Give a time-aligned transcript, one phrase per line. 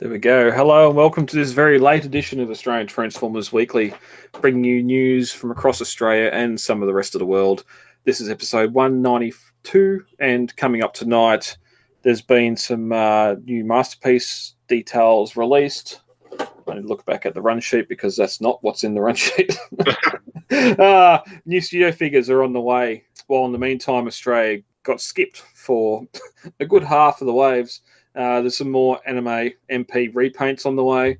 [0.00, 0.50] There we go.
[0.50, 3.92] Hello and welcome to this very late edition of Australian Transformers Weekly,
[4.40, 7.64] bringing you news from across Australia and some of the rest of the world.
[8.04, 11.58] This is episode 192, and coming up tonight,
[12.00, 16.00] there's been some uh, new masterpiece details released.
[16.66, 19.02] I need to look back at the run sheet because that's not what's in the
[19.02, 19.54] run sheet.
[20.78, 23.04] uh, new studio figures are on the way.
[23.26, 26.06] While in the meantime, Australia got skipped for
[26.60, 27.82] a good half of the waves.
[28.14, 31.18] Uh, there's some more anime MP repaints on the way.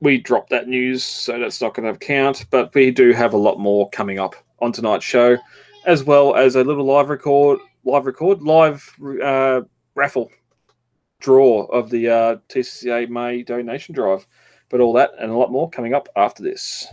[0.00, 2.46] We dropped that news, so that's not going to count.
[2.50, 5.36] But we do have a lot more coming up on tonight's show,
[5.86, 8.84] as well as a little live record, live record, live
[9.22, 9.62] uh,
[9.94, 10.30] raffle
[11.20, 14.26] draw of the uh, TCCA May donation drive.
[14.68, 16.86] But all that and a lot more coming up after this.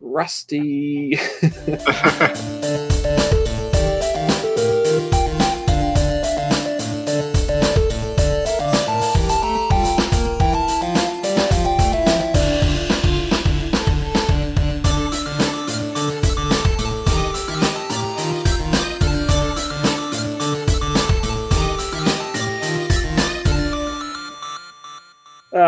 [0.00, 1.18] Rusty.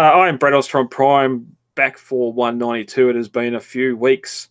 [0.00, 3.10] Uh, I'm Brad Ostrom Prime, back for 192.
[3.10, 4.48] It has been a few weeks.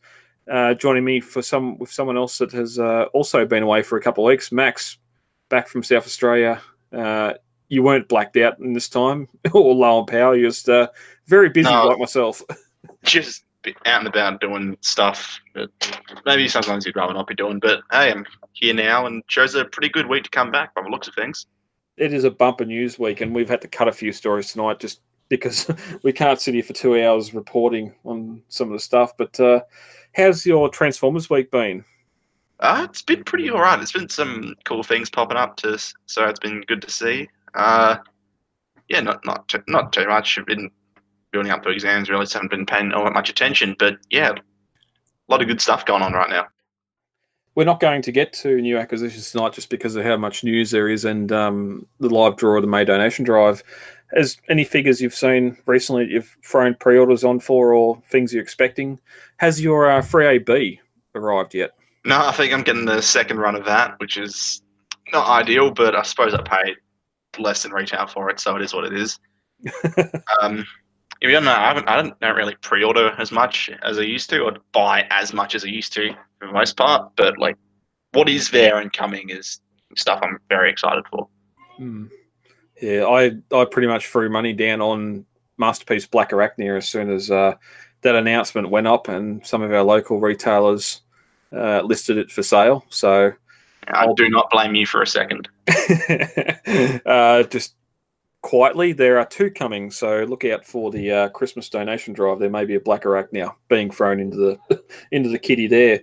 [0.47, 3.97] Uh, joining me for some with someone else that has uh, also been away for
[3.97, 4.52] a couple of weeks.
[4.52, 5.00] Max,
[5.50, 6.61] back from South Australia.
[6.95, 7.33] Uh,
[7.67, 10.36] you weren't blacked out in this time or low on power.
[10.36, 10.88] You're just uh,
[11.25, 11.88] very busy, No.
[11.88, 12.44] like myself.
[13.03, 13.44] just
[13.88, 15.69] out and about doing stuff that
[16.28, 17.58] maybe sometimes you'd rather not be doing.
[17.58, 20.84] But hey, I'm here now and shows a pretty good week to come back by
[20.84, 21.47] the looks of things.
[21.97, 24.80] it is a bumper news week, and we've had to cut a few stories tonight
[24.80, 25.72] just because
[26.03, 29.13] we can't sit here for two hours reporting on some of the stuff.
[29.17, 29.61] But uh,
[30.13, 31.85] how's your Transformers week been?
[32.59, 33.80] Uh, it's been pretty alright.
[33.80, 37.30] There's been some cool things popping up to, so it's been good to see.
[37.53, 37.97] Uh,
[38.89, 40.38] yeah, not not too, not too much.
[40.38, 40.69] I've been
[41.31, 42.09] building up for exams.
[42.09, 43.75] Really, just haven't been paying all that much attention.
[43.80, 46.47] But yeah, a lot of good stuff going on right now.
[47.56, 50.72] We're not going to get to new acquisitions tonight just because of how much news
[50.72, 53.63] there is and um, the live draw the May donation drive.
[54.16, 58.42] As any figures you've seen recently, that you've thrown pre-orders on for, or things you're
[58.42, 59.00] expecting,
[59.38, 60.80] has your uh, free AB
[61.16, 61.72] arrived yet?
[62.06, 64.62] No, I think I'm getting the second run of that, which is
[65.14, 66.75] not ideal, but I suppose I paid
[67.38, 69.20] less than retail for it, so it is what it is.
[70.41, 70.66] um,
[71.22, 71.52] yeah, I don't know.
[71.52, 71.90] I haven't.
[71.90, 75.53] I don't, don't really pre-order as much as I used to, or buy as much
[75.53, 77.12] as I used to for the most part.
[77.18, 77.58] But like,
[78.14, 79.59] what is there and coming is
[79.96, 81.28] stuff I'm very excited for.
[81.78, 82.06] Hmm.
[82.81, 85.25] Yeah, I I pretty much threw money down on
[85.57, 87.56] Masterpiece Black Arachnia as soon as uh,
[88.01, 91.01] that announcement went up, and some of our local retailers
[91.51, 92.85] uh, listed it for sale.
[92.90, 93.34] So
[93.88, 95.50] I I'll- do not blame you for a second.
[97.06, 97.75] uh, just
[98.41, 99.91] quietly, there are two coming.
[99.91, 102.40] So look out for the uh, Christmas donation drive.
[102.40, 104.38] There may be a Black Arachnia being thrown into
[104.69, 106.01] the into the kitty there.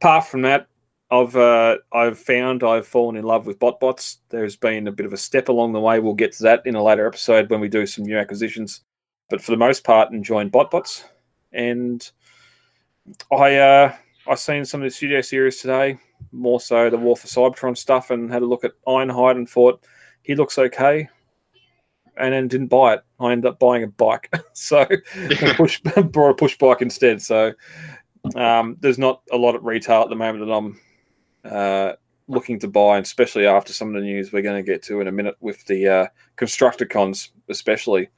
[0.00, 0.68] Apart from that,
[1.10, 4.18] I've uh, I've found I've fallen in love with BotBots.
[4.30, 6.00] There's been a bit of a step along the way.
[6.00, 8.80] We'll get to that in a later episode when we do some new acquisitions.
[9.30, 11.04] But for the most part, enjoying BotBots.
[11.52, 12.10] And
[13.30, 13.94] I uh,
[14.26, 15.98] I seen some of the studio series today,
[16.32, 19.84] more so the War for Cybertron stuff, and had a look at Ironhide and thought
[20.22, 21.08] he looks okay.
[22.16, 23.04] And then didn't buy it.
[23.18, 27.20] I ended up buying a bike, so I push brought a push bike instead.
[27.20, 27.52] So
[28.36, 30.80] um, there's not a lot at retail at the moment that I'm
[31.44, 31.92] uh,
[32.28, 35.00] looking to buy, and especially after some of the news we're going to get to
[35.00, 36.06] in a minute with the uh,
[36.36, 38.08] Constructicons, especially.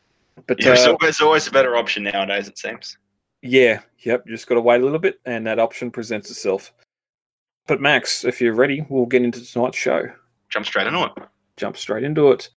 [0.46, 2.48] But Yeah, uh, always, always a better option nowadays.
[2.48, 2.98] It seems.
[3.42, 6.72] yeah, yep, you just got to wait a little bit, and that option presents itself.
[7.66, 10.04] But Max, if you're ready, we'll get into tonight's show.
[10.50, 11.12] Jump straight into it.
[11.56, 12.48] Jump straight into it.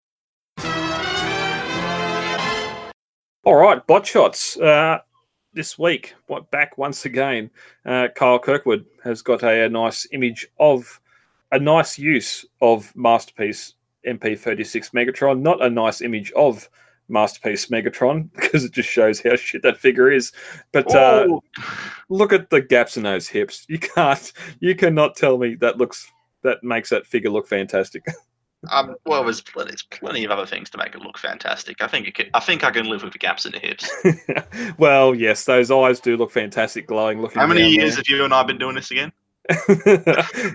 [3.42, 4.56] All right, bot shots.
[4.58, 4.98] Uh,
[5.52, 7.50] this week, what back once again,
[7.84, 11.00] uh, Kyle Kirkwood has got a, a nice image of
[11.52, 13.74] a nice use of Masterpiece
[14.06, 16.68] MP36 Megatron, not a nice image of
[17.08, 20.32] Masterpiece Megatron because it just shows how shit that figure is.
[20.72, 21.42] But uh, Oh,
[22.08, 23.66] look at the gaps in those hips.
[23.68, 26.10] You can't, you cannot tell me that looks
[26.42, 28.04] that makes that figure look fantastic.
[28.70, 31.80] Um, well, there's plenty, there's plenty of other things to make it look fantastic.
[31.80, 33.90] I think it can, I think I can live with the gaps in the hips.
[34.78, 37.22] well, yes, those eyes do look fantastic, glowing.
[37.22, 37.40] Looking.
[37.40, 39.12] How many years have you and I been doing this again?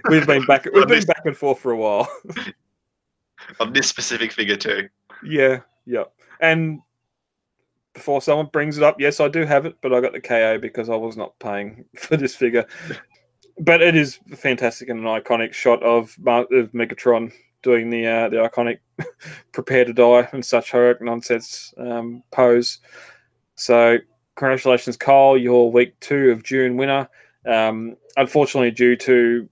[0.10, 0.68] we've been back.
[0.72, 2.08] We've been back and forth for a while.
[3.60, 4.90] Of this specific figure too.
[5.24, 6.06] yeah, yeah.
[6.42, 6.80] And
[7.94, 10.58] before someone brings it up, yes, I do have it, but I got the KO
[10.58, 12.66] because I was not paying for this figure.
[13.60, 17.32] But it is fantastic and an iconic shot of, Mar- of Megatron
[17.66, 18.78] doing the uh, the iconic
[19.52, 22.80] "prepare to die" and such heroic nonsense um, pose.
[23.56, 23.98] So,
[24.36, 27.10] congratulations, Kyle, your week two of June winner.
[27.46, 29.50] Um, unfortunately, due to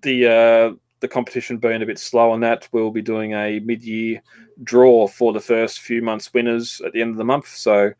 [0.00, 4.22] the uh, the competition being a bit slow on that, we'll be doing a mid-year
[4.62, 7.48] draw for the first few months winners at the end of the month.
[7.48, 7.92] So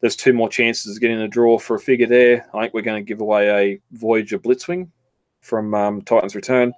[0.00, 2.48] there's two more chances of getting a draw for a figure there.
[2.54, 4.88] I think we're going to give away a Voyager Blitzwing
[5.42, 6.72] from um, Titans Return,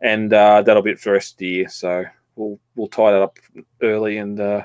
[0.00, 1.68] and uh, that'll be it for the rest of the year.
[1.68, 2.04] So
[2.36, 3.38] we'll we'll tie that up
[3.82, 4.64] early and uh,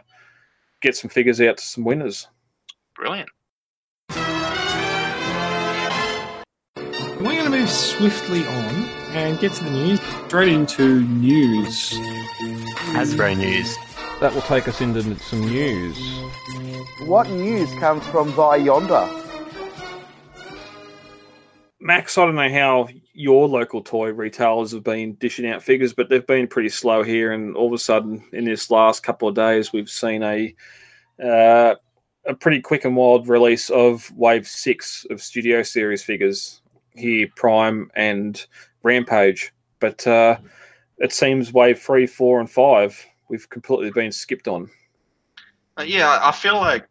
[0.81, 2.27] get some figures out to some winners.
[2.95, 3.29] Brilliant.
[6.75, 10.01] We're going to move swiftly on and get to the news.
[10.27, 11.93] Straight into news.
[12.91, 13.77] Hasbro news.
[14.19, 15.97] That will take us into some news.
[17.07, 19.07] What news comes from by yonder?
[21.83, 26.07] Max, I don't know how your local toy retailers have been dishing out figures, but
[26.07, 27.33] they've been pretty slow here.
[27.33, 30.55] And all of a sudden, in this last couple of days, we've seen a
[31.21, 31.75] uh,
[32.25, 36.61] a pretty quick and wild release of Wave Six of Studio Series figures
[36.95, 38.45] here, Prime and
[38.83, 39.51] Rampage.
[39.81, 40.37] But uh,
[40.99, 44.69] it seems Wave Three, Four, and Five we've completely been skipped on.
[45.77, 46.87] Uh, yeah, I feel like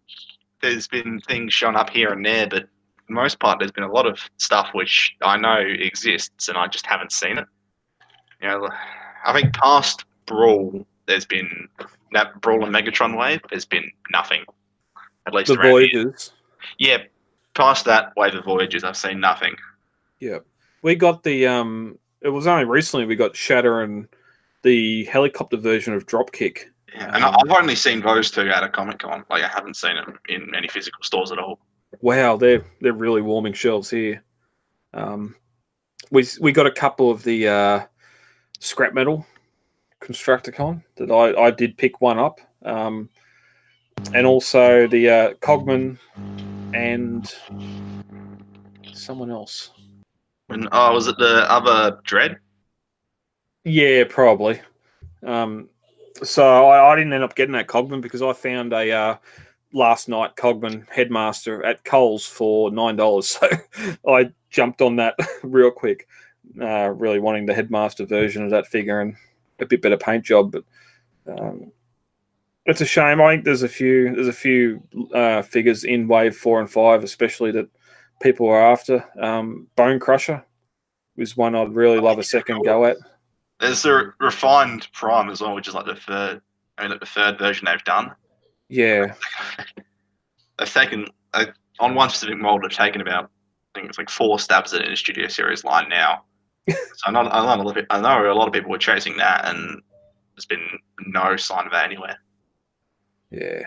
[0.61, 2.69] there's been things shown up here and there, but
[3.13, 6.87] most part, there's been a lot of stuff which I know exists and I just
[6.87, 7.47] haven't seen it.
[8.41, 8.69] You know,
[9.25, 11.69] I think past Brawl, there's been
[12.13, 13.41] that Brawl and Megatron wave.
[13.51, 14.45] There's been nothing.
[15.27, 16.15] At least The around here.
[16.79, 16.99] Yeah,
[17.55, 19.55] past that wave of Voyages, I've seen nothing.
[20.19, 20.39] Yeah,
[20.83, 21.47] we got the.
[21.47, 24.09] um It was only recently we got Shatter and
[24.63, 26.67] the helicopter version of Dropkick.
[26.95, 29.25] Yeah, and I- I've only seen those two at a Comic Con.
[29.31, 31.59] Like I haven't seen them in any physical stores at all.
[32.01, 34.23] Wow, they're they're really warming shelves here.
[34.95, 35.35] Um,
[36.11, 37.81] we we got a couple of the uh,
[38.61, 39.27] scrap metal
[40.01, 43.09] Constructicon that I, I did pick one up, um,
[44.15, 45.99] and also the uh, Cogman
[46.75, 47.33] and
[48.93, 49.71] someone else.
[50.49, 52.39] And oh, was it the other Dread?
[53.65, 54.61] Yeah, probably.
[55.25, 55.69] Um,
[56.23, 59.17] so I, I didn't end up getting that Cogman because I found a uh,
[59.73, 63.39] last night Cogman Headmaster at Coles for nine dollars.
[64.05, 66.07] So I jumped on that real quick,
[66.61, 69.17] uh, really wanting the Headmaster version of that figure and
[69.61, 70.53] a bit better paint job.
[70.53, 70.65] But
[71.27, 71.73] um,
[72.67, 73.21] it's a shame.
[73.21, 74.83] I think there's a few there's a few
[75.15, 77.69] uh, figures in Wave Four and Five, especially that
[78.23, 79.05] people are after.
[79.21, 80.45] Um, Bone Crusher
[81.17, 82.97] is one I'd really love a second go at.
[83.61, 86.41] There's the refined Prime as well, which is like the third,
[86.79, 88.13] I mean, like the third version they've done.
[88.73, 89.13] Yeah,
[90.59, 91.47] They've taken uh,
[91.79, 92.63] on one specific mold.
[92.63, 96.25] They've taken about I think it's like four stabs at a Studio Series line now.
[96.71, 96.77] so
[97.07, 99.19] I know, I know a lot of I know a lot of people were chasing
[99.19, 99.83] that, and
[100.35, 100.67] there's been
[101.07, 102.17] no sign of that anywhere.
[103.31, 103.65] Yeah.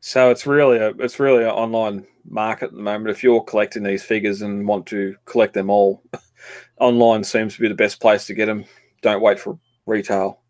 [0.00, 3.10] So it's really a it's really an online market at the moment.
[3.10, 6.02] If you're collecting these figures and want to collect them all,
[6.80, 8.64] online seems to be the best place to get them.
[9.02, 10.40] Don't wait for retail.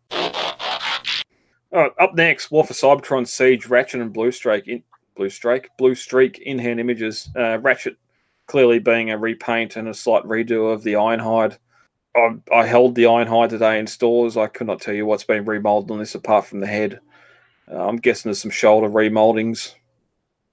[1.73, 4.83] Up next, War for Cybertron Siege, Ratchet and Blue Streak in
[5.15, 7.29] Blue Streak, Blue Streak in-hand images.
[7.35, 7.97] Uh, Ratchet
[8.45, 11.57] clearly being a repaint and a slight redo of the Ironhide.
[12.15, 14.37] I, I held the Ironhide today in stores.
[14.37, 16.99] I could not tell you what's been remolded on this apart from the head.
[17.71, 19.73] Uh, I'm guessing there's some shoulder remoldings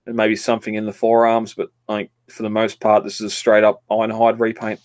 [0.07, 3.27] and maybe something in the forearms, but I think for the most part, this is
[3.27, 4.81] a straight up Ironhide repaint.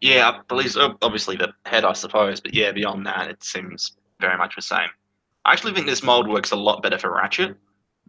[0.00, 4.38] Yeah, I believe obviously the head, I suppose, but yeah, beyond that, it seems very
[4.38, 4.88] much the same.
[5.48, 7.56] I actually think this mold works a lot better for Ratchet.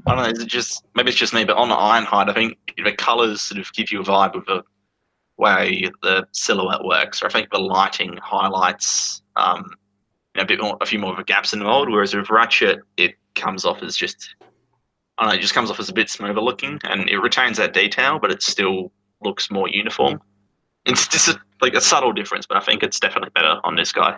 [0.05, 2.33] I don't know, is it just maybe it's just me, but on the Ironhide, I
[2.33, 4.61] think the colours sort of give you a vibe of the
[5.37, 7.23] way the silhouette works.
[7.23, 9.73] Or I think the lighting highlights um,
[10.35, 11.89] you know, a bit more, a few more of the gaps in the mold.
[11.89, 14.35] Whereas with Ratchet, it comes off as just
[15.17, 17.55] I don't know, it just comes off as a bit smoother looking, and it retains
[17.55, 18.91] that detail, but it still
[19.21, 20.21] looks more uniform.
[20.85, 23.93] It's just a, like a subtle difference, but I think it's definitely better on this
[23.93, 24.17] guy.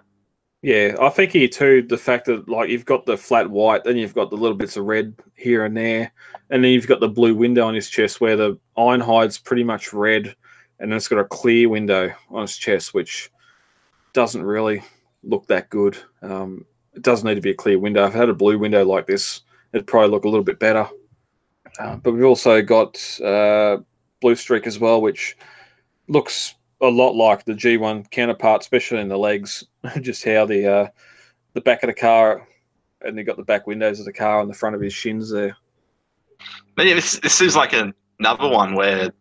[0.62, 3.98] Yeah, I think here too, the fact that like you've got the flat white, then
[3.98, 6.12] you've got the little bits of red here and there,
[6.52, 9.92] and then you've got the blue window on his chest where the Ironhide's pretty much
[9.92, 10.36] red,
[10.80, 13.32] and then it's got a clear window on his chest, which
[14.14, 14.84] doesn't really
[15.24, 15.98] look that good.
[16.22, 18.06] Um, it doesn't need to be a clear window.
[18.06, 19.42] If it had a blue window like this,
[19.74, 20.88] it'd probably look a little bit better.
[21.80, 23.78] Uh, but we've also got uh,
[24.20, 25.38] Blue Streak as well, which
[26.08, 29.66] looks a lot like the G1 counterpart, especially in the legs.
[30.02, 30.88] Just how the uh,
[31.54, 32.48] the back of the car,
[33.02, 35.32] and you got the back windows of the car on the front of his shins
[35.32, 35.56] there.
[36.76, 39.12] But yeah, this this is like a, another one where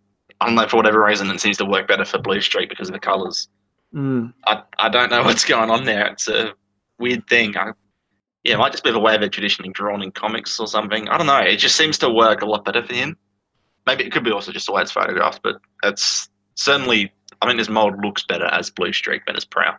[0.41, 2.89] I don't know for whatever reason it seems to work better for Blue Streak because
[2.89, 3.49] of the colours.
[3.95, 4.33] Mm.
[4.47, 6.07] I, I don't know what's going on there.
[6.07, 6.53] It's a
[6.99, 7.57] weird thing.
[7.57, 7.73] I,
[8.45, 11.09] yeah, it might just be the way they're traditionally drawn in comics or something.
[11.09, 11.39] I don't know.
[11.39, 13.17] It just seems to work a lot better for him.
[13.87, 17.13] Maybe it could be also just the way it's photographed, but it's certainly.
[17.43, 19.75] I mean, this mold looks better as Blue Streak than as Prowl.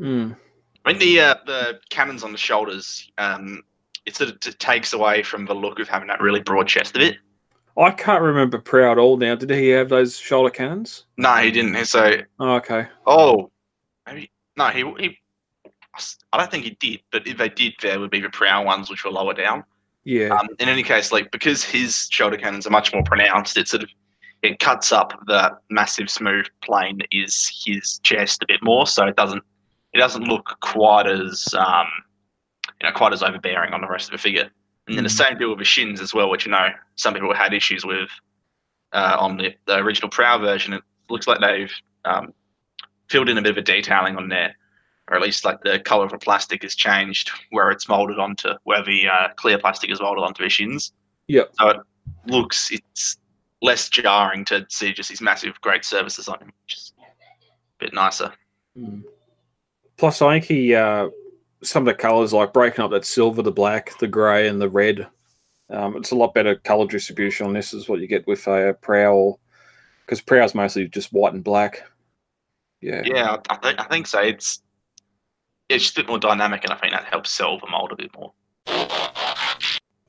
[0.00, 0.36] Mm.
[0.84, 3.62] I mean, the uh, the cannons on the shoulders, um,
[4.04, 6.96] it sort of t- takes away from the look of having that really broad chest
[6.96, 7.16] a bit.
[7.78, 9.34] I can't remember Prowl at all now.
[9.34, 11.04] Did he have those shoulder cannons?
[11.18, 11.84] No, he didn't.
[11.86, 12.86] So, Oh, okay.
[13.06, 13.50] oh,
[14.06, 14.68] maybe no.
[14.68, 15.18] He, he
[16.32, 17.00] I don't think he did.
[17.12, 19.64] But if they did, there would be the Prowl ones, which were lower down.
[20.04, 20.28] Yeah.
[20.28, 23.82] Um, in any case, like because his shoulder cannons are much more pronounced, it sort
[23.82, 23.90] of
[24.42, 29.06] it cuts up the massive smooth plane that is his chest a bit more, so
[29.06, 29.42] it doesn't
[29.96, 31.86] it doesn't look quite as um,
[32.80, 34.50] you know quite as overbearing on the rest of the figure.
[34.86, 37.34] And then the same deal with the shins as well, which you know some people
[37.34, 38.08] had issues with
[38.92, 40.74] uh, on the, the original Prowl version.
[40.74, 41.72] It looks like they've
[42.04, 42.32] um,
[43.08, 44.54] filled in a bit of a detailing on there,
[45.08, 48.50] or at least like the color of the plastic has changed where it's molded onto
[48.64, 50.92] where the uh, clear plastic is molded onto the shins.
[51.26, 51.44] Yeah.
[51.54, 51.76] So it
[52.26, 53.16] looks it's
[53.62, 57.94] less jarring to see just these massive great services on him, which is a bit
[57.94, 58.32] nicer.
[58.78, 59.02] Mm.
[59.96, 61.08] Plus, I think he uh,
[61.62, 64.68] some of the colors like breaking up that silver, the black, the grey, and the
[64.68, 65.06] red.
[65.70, 67.72] Um, it's a lot better color distribution on this.
[67.72, 69.40] Is what you get with a, Prowl,
[70.04, 71.82] because Prowl's mostly just white and black.
[72.80, 73.02] Yeah.
[73.04, 74.20] Yeah, I, think I think so.
[74.20, 74.62] It's
[75.68, 77.96] it's just a bit more dynamic, and I think that helps sell the mold a
[77.96, 78.32] bit more.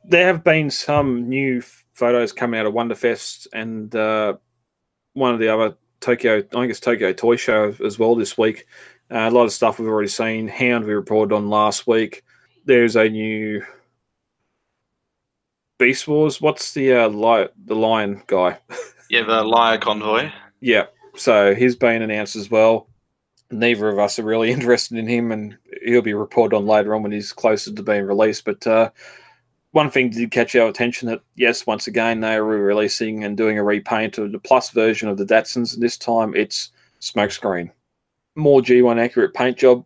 [0.04, 1.62] There have been some new
[1.94, 4.36] photos coming out of Wonderfest and uh,
[5.14, 8.68] one of the other Tokyo, I think it's Tokyo Toy Show as well this week.
[9.10, 10.48] Uh, a lot of stuff we've already seen.
[10.48, 12.24] Hound we reported on last week.
[12.66, 13.64] There's a new
[15.80, 16.42] Beast Wars.
[16.42, 18.58] What's the uh, li- the lion guy?
[19.10, 20.30] Yeah, the Lio Convoy.
[20.60, 22.90] yeah, so he's been announced as well.
[23.52, 27.04] Neither of us are really interested in him, and he'll be reported on later on
[27.04, 28.44] when he's closer to being released.
[28.44, 28.90] But uh,
[29.72, 33.58] one thing did catch our attention that yes, once again they are re-releasing and doing
[33.58, 37.72] a repaint of the plus version of the Datsuns, and this time it's smokescreen,
[38.38, 39.84] more G1 accurate paint job.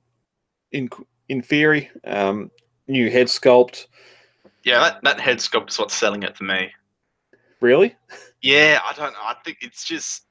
[0.71, 0.89] In
[1.29, 2.51] in theory, um,
[2.87, 3.87] new head sculpt.
[4.63, 6.71] Yeah, that, that head sculpt is what's selling it for me.
[7.61, 7.95] Really?
[8.41, 9.19] Yeah, I don't know.
[9.21, 10.25] I think it's just.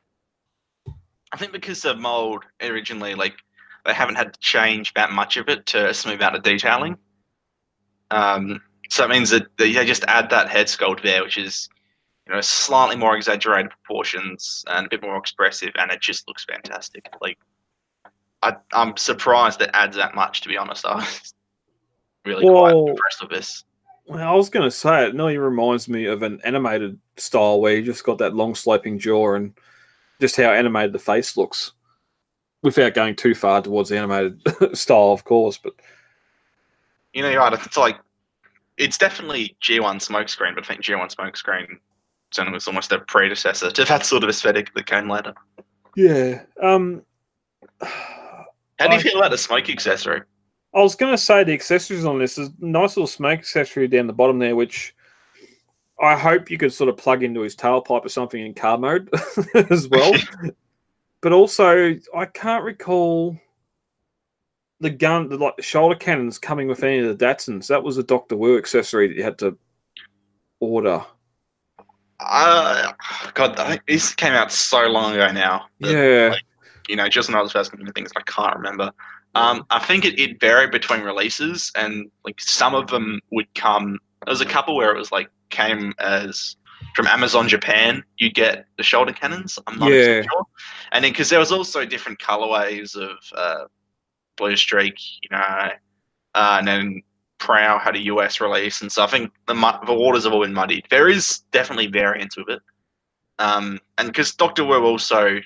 [1.32, 3.34] I think because the mold originally, like,
[3.86, 6.96] they haven't had to change that much of it to smooth out the detailing.
[8.10, 11.68] Um, so it means that they they just add that head sculpt there, which is,
[12.26, 16.44] you know, slightly more exaggerated proportions and a bit more expressive, and it just looks
[16.44, 17.08] fantastic.
[17.20, 17.38] Like,
[18.42, 20.40] I, I'm surprised it adds that much.
[20.42, 21.34] To be honest, I was
[22.24, 23.64] really quite impressed with this.
[24.06, 27.76] Well, I was going to say it nearly reminds me of an animated style where
[27.76, 29.54] you just got that long sloping jaw and
[30.20, 31.72] just how animated the face looks,
[32.62, 34.40] without going too far towards the animated
[34.76, 35.58] style, of course.
[35.58, 35.74] But
[37.12, 37.52] You know, you're right.
[37.52, 37.98] It's like
[38.78, 41.78] it's definitely G1 smokescreen, but I think G1 smokescreen
[42.32, 45.34] certainly was almost a predecessor to that sort of aesthetic that came later.
[45.96, 47.02] yeah, um,
[48.80, 50.22] How do you I- feel about the smoke accessory?
[50.74, 53.88] I was going to say the accessories on this is a nice little smoke accessory
[53.88, 54.94] down the bottom there, which
[56.00, 59.10] I hope you could sort of plug into his tailpipe or something in car mode
[59.70, 60.12] as well.
[61.20, 63.36] but also, I can't recall
[64.78, 67.66] the gun, the like the shoulder cannons coming with any of the Datsuns.
[67.66, 69.58] That was a Doctor Wu accessory that you had to
[70.60, 71.04] order.
[72.20, 72.92] Uh,
[73.34, 75.66] God, I think this came out so long ago now.
[75.80, 76.44] Yeah, like,
[76.88, 78.90] you know, just when I was first at things, I can't remember.
[79.34, 83.98] Um, I think it, it varied between releases, and like some of them would come.
[84.26, 86.56] There was a couple where it was like came as
[86.94, 88.02] from Amazon Japan.
[88.18, 89.58] You get the shoulder cannons.
[89.66, 90.22] I'm not Yeah.
[90.22, 90.44] sure.
[90.92, 93.64] And then because there was also different colorways of uh,
[94.36, 95.70] Blue Streak, you know,
[96.34, 97.02] uh, and then
[97.38, 99.54] Prowl had a US release, and so I think the
[99.86, 100.86] the waters have all been muddied.
[100.90, 102.60] There is definitely variance with it,
[103.38, 105.40] um, and because Doctor Wu also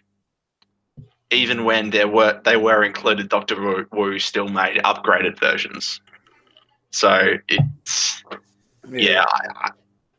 [1.35, 6.00] even when there were they were included, Doctor Wu, Wu still made upgraded versions.
[6.91, 8.23] So it's
[8.91, 9.71] yeah, I, I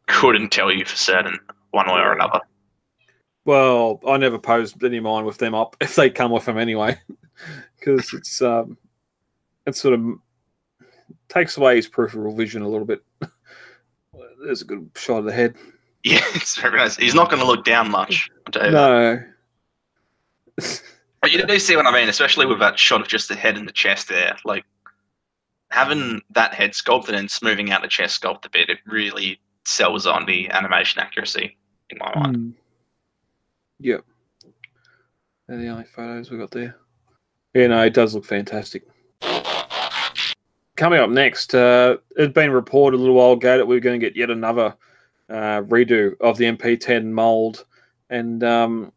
[0.07, 1.39] couldn't tell you for certain
[1.72, 2.41] one way or another.
[3.45, 7.00] Well, I never posed any mind with them up if they come with them anyway,
[7.79, 8.77] because it's um,
[9.65, 10.05] it sort of
[11.29, 13.03] takes away his peripheral vision a little bit.
[14.45, 15.55] There's a good shot of the head.
[16.03, 16.95] Yeah, it's very nice.
[16.98, 18.29] He's not going to look down much.
[18.45, 19.27] I'll tell you that.
[20.57, 20.75] No,
[21.25, 23.58] But you do see what I mean, especially with that shot of just the head
[23.58, 24.38] and the chest there.
[24.46, 24.63] Like
[25.72, 30.05] having that head sculpted and smoothing out the chest sculpt a bit, it really sells
[30.05, 31.58] on the animation accuracy
[31.89, 32.38] in my mind.
[32.38, 32.53] Mm.
[33.79, 34.05] Yep.
[35.48, 36.75] They're the only photos we got there.
[37.55, 38.84] Yeah, no, it does look fantastic.
[40.75, 43.79] coming up next, uh, it had been reported a little while ago that we were
[43.79, 44.75] going to get yet another
[45.29, 47.65] uh, redo of the MP10 mold,
[48.12, 48.91] and um,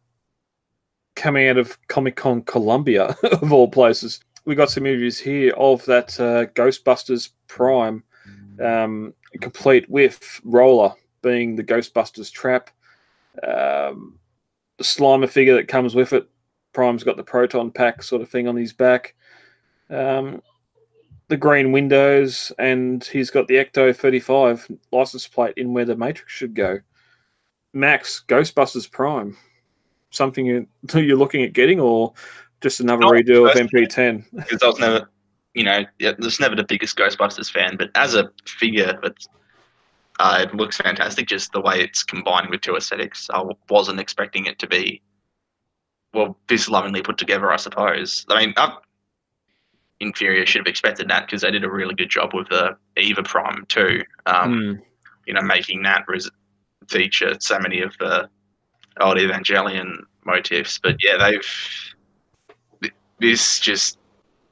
[1.18, 5.84] coming out of Comic Con Columbia, of all places, we got some images here of
[5.84, 8.02] that uh, Ghostbusters Prime,
[8.64, 12.70] um, complete with roller being the Ghostbusters trap,
[13.42, 14.18] um,
[14.78, 16.26] the Slimer figure that comes with it.
[16.72, 19.14] Prime's got the proton pack sort of thing on his back.
[19.90, 20.40] Um,
[21.26, 26.32] the green windows, and he's got the Ecto 35 license plate in where the Matrix
[26.32, 26.78] should go.
[27.74, 29.36] Max Ghostbusters Prime,
[30.10, 32.12] something you, you're looking at getting, or
[32.60, 33.56] just another Not redo of.
[33.56, 34.24] MP10?
[34.34, 35.10] because I was never,
[35.54, 38.98] you know, yeah, was never the biggest Ghostbusters fan, but as a figure,
[40.18, 41.28] uh, it looks fantastic.
[41.28, 45.00] Just the way it's combined with two aesthetics, I wasn't expecting it to be,
[46.12, 47.52] well, this lovingly put together.
[47.52, 48.26] I suppose.
[48.28, 48.76] I mean, I,
[50.00, 53.22] Inferior should have expected that because they did a really good job with the Eva
[53.22, 54.02] Prime too.
[54.26, 54.82] Um, Hmm.
[55.26, 56.30] You know, making that res-
[56.88, 58.30] feature so many of the
[59.00, 60.78] old Evangelion motifs.
[60.82, 62.90] But yeah, they've
[63.20, 63.98] this just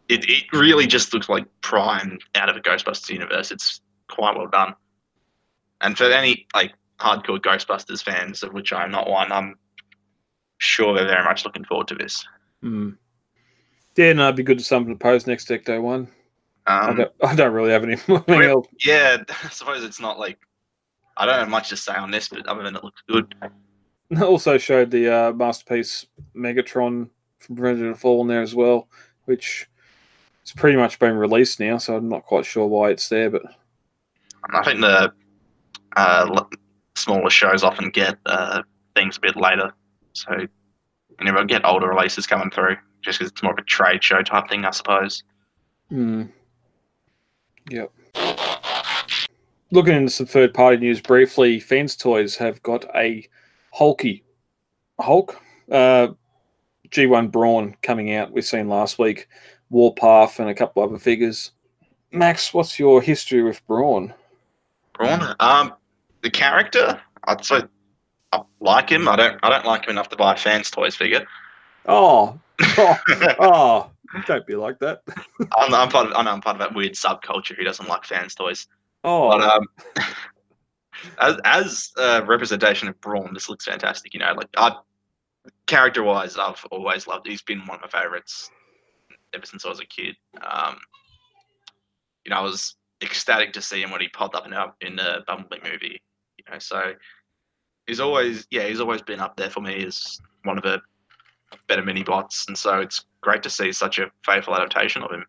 [0.08, 3.50] it, it really just looks like Prime out of a Ghostbusters universe.
[3.50, 4.74] It's quite well done.
[5.80, 9.56] And for any like hardcore Ghostbusters fans, of which I'm not one, I'm
[10.58, 12.24] sure they're very much looking forward to this.
[12.62, 12.90] Hmm.
[13.96, 16.08] Yeah, no, it'd be good to something to post next Ecto one.
[16.66, 18.66] I, Um, don't, I don't really have any anything else.
[18.84, 20.38] yeah, I suppose it's not like
[21.16, 23.34] I don't have much to say on this, but other than it looks good.
[24.22, 27.08] Also showed the uh, masterpiece Megatron
[27.38, 28.88] from Predator Fallen there as well,
[29.24, 29.68] which
[30.42, 33.42] it's pretty much been released now, so I'm not quite sure why it's there, but
[34.50, 35.12] I think the
[35.96, 36.50] uh, l-
[36.94, 38.62] smaller shows often get uh,
[38.94, 39.72] things a bit later,
[40.12, 40.48] so you
[41.24, 44.48] never get older releases coming through, just because it's more of a trade show type
[44.48, 45.24] thing, I suppose.
[45.88, 46.24] Hmm.
[47.70, 47.92] Yep.
[49.72, 53.28] Looking into some third party news briefly, Fans Toys have got a
[53.76, 54.24] Hulky
[54.98, 55.38] Hulk
[55.70, 56.08] uh,
[56.88, 58.32] G1 Brawn coming out.
[58.32, 59.28] We've seen last week
[59.68, 61.50] Warpath and a couple other figures.
[62.10, 64.14] Max, what's your history with Brawn?
[64.94, 65.74] Braun, um,
[66.22, 67.64] the character, I'd say
[68.32, 69.08] I like him.
[69.08, 71.26] I don't, I don't like him enough to buy a fans toys figure.
[71.84, 72.96] Oh, oh,
[73.38, 73.90] oh,
[74.26, 75.02] don't be like that.
[75.58, 78.04] I'm, I'm part of, I know I'm part of that weird subculture who doesn't like
[78.04, 78.68] fans toys.
[79.04, 79.68] Oh, But um,
[81.18, 84.14] as as a representation of Brawn, this looks fantastic.
[84.14, 84.76] You know, like I,
[85.66, 87.26] character wise, I've always loved.
[87.26, 88.50] He's been one of my favorites
[89.34, 90.16] ever since I was a kid.
[90.40, 90.76] Um,
[92.24, 94.54] you know, I was ecstatic to see him when he popped up in
[94.86, 96.00] in the Bumblebee movie.
[96.38, 96.92] You know, so
[97.86, 100.80] he's always yeah he's always been up there for me as one of the
[101.68, 105.24] better mini bots, and so it's great to see such a faithful adaptation of him.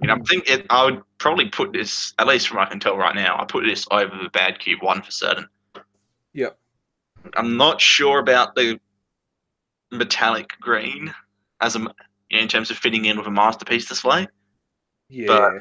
[0.00, 2.70] You know, I think it, I would probably put this, at least from what I
[2.70, 5.48] can tell right now, I put this over the Bad Cube one for certain.
[6.34, 6.58] Yep.
[7.34, 8.78] I'm not sure about the
[9.90, 11.14] metallic green
[11.60, 11.86] as a you
[12.36, 14.26] know, in terms of fitting in with a masterpiece display.
[15.08, 15.58] yeah.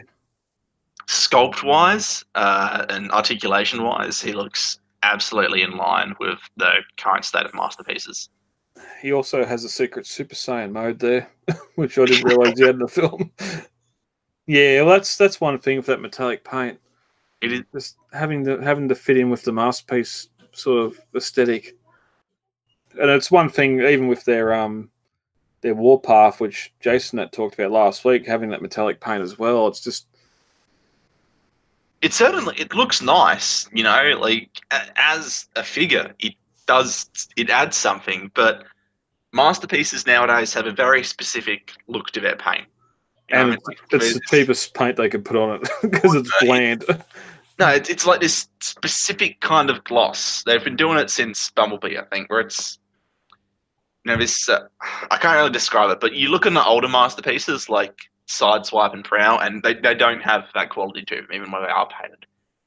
[1.08, 7.46] Sculpt wise uh, and articulation wise, he looks absolutely in line with the current state
[7.46, 8.30] of masterpieces.
[9.02, 11.30] He also has a secret Super Saiyan mode there,
[11.76, 13.32] which I didn't realize he had in the film.
[14.48, 16.80] yeah, well, that's that's one thing with that metallic paint.
[17.42, 21.76] It is Just having to having to fit in with the masterpiece sort of aesthetic.
[23.00, 24.90] And it's one thing even with their um
[25.62, 29.68] their warpath, which Jason had talked about last week, having that metallic paint as well.
[29.68, 30.08] It's just
[32.06, 34.62] it certainly it looks nice you know like
[34.96, 36.36] as a figure it
[36.68, 38.64] does it adds something but
[39.34, 42.68] masterpieces nowadays have a very specific look to their paint
[43.32, 46.14] Know, and I mean, like, it's the cheapest paint they could put on it because
[46.16, 46.86] it's bland.
[47.60, 51.98] no it's, it's like this specific kind of gloss they've been doing it since bumblebee
[51.98, 52.80] i think where it's
[54.04, 54.68] you know this uh,
[55.10, 59.06] i can't really describe it but you look in the older masterpieces like sideswipe and
[59.06, 62.26] prowl and they, they don't have that quality to them even when they are painted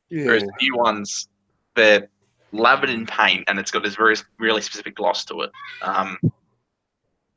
[0.08, 0.26] Yeah.
[0.26, 1.28] Whereas the new ones,
[1.74, 2.08] they're
[2.52, 5.50] lathered in paint and it's got this very really specific gloss to it.
[5.82, 6.18] Um,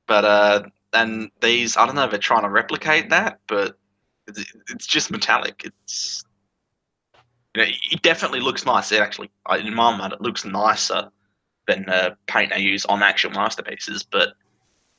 [0.08, 3.78] but uh, and these, I don't know if they're trying to replicate that, but
[4.28, 5.64] it's, it's just metallic.
[5.66, 6.24] It's
[7.56, 8.92] you know, it definitely looks nice.
[8.92, 11.10] It actually, in my mind, it looks nicer
[11.68, 14.04] than the paint they use on actual masterpieces.
[14.04, 14.30] But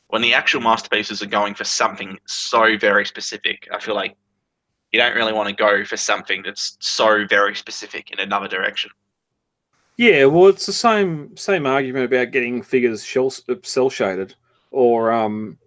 [0.08, 4.16] when the actual masterpieces are going for something so very specific, I feel like
[4.92, 8.90] you don't really want to go for something that's so very specific in another direction.
[9.96, 13.30] Yeah, well, it's the same same argument about getting figures shell
[13.62, 14.34] cell shaded,
[14.70, 15.58] or um,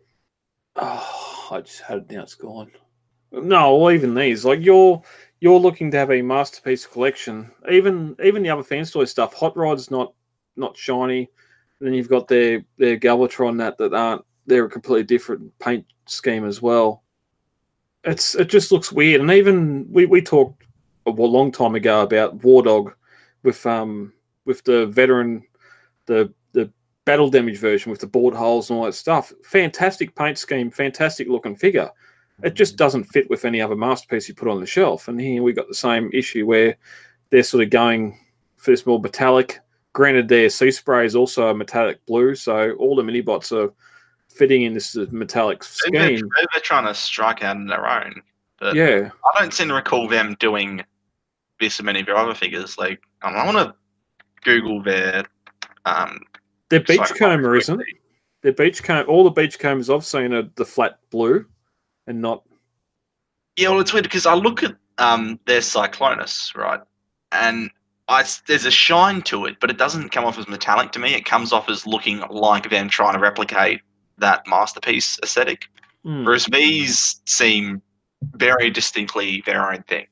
[0.75, 2.23] oh, I just had it now.
[2.23, 2.71] It's gone.
[3.31, 4.45] No, or even these.
[4.45, 5.01] Like you're
[5.41, 7.51] you're looking to have a masterpiece collection.
[7.69, 9.33] Even even the other fan toy stuff.
[9.33, 10.13] Hot Rod's not
[10.55, 11.29] not shiny.
[11.79, 14.23] And then you've got their their Galvatron that that aren't.
[14.47, 17.03] They're a completely different paint scheme as well.
[18.03, 19.21] It's it just looks weird.
[19.21, 20.63] And even we we talked
[21.05, 22.93] a long time ago about War Dog
[23.43, 24.13] with um
[24.45, 25.43] with the veteran
[26.05, 26.31] the
[27.05, 29.31] battle damage version with the board holes and all that stuff.
[29.43, 31.89] Fantastic paint scheme, fantastic looking figure.
[32.43, 35.07] It just doesn't fit with any other masterpiece you put on the shelf.
[35.07, 36.75] And here we got the same issue where
[37.29, 38.19] they're sort of going
[38.57, 39.59] for this more metallic.
[39.93, 43.71] Granted, their sea spray is also a metallic blue, so all the mini bots are
[44.29, 46.29] fitting in this metallic Maybe they're, scheme.
[46.51, 48.21] they're trying to strike out on their own.
[48.59, 50.83] But Yeah, I don't seem to recall them doing
[51.61, 52.77] this in many of their other figures.
[52.77, 53.73] Like, um, I want to
[54.43, 55.23] Google their.
[55.85, 56.19] Um,
[56.83, 57.81] their beachcomber isn't.
[58.41, 61.45] Their beachcomber, all the beachcombers I've seen are the flat blue,
[62.07, 62.43] and not.
[63.57, 66.79] yeah, well, it's weird because I look at um, their Cyclonus, right?
[67.31, 67.69] And
[68.07, 71.15] I, there's a shine to it, but it doesn't come off as metallic to me.
[71.15, 73.81] It comes off as looking like them trying to replicate
[74.19, 75.65] that masterpiece aesthetic.
[76.03, 76.23] Hmm.
[76.23, 77.81] Whereas these seem
[78.33, 80.05] very distinctly their own thing.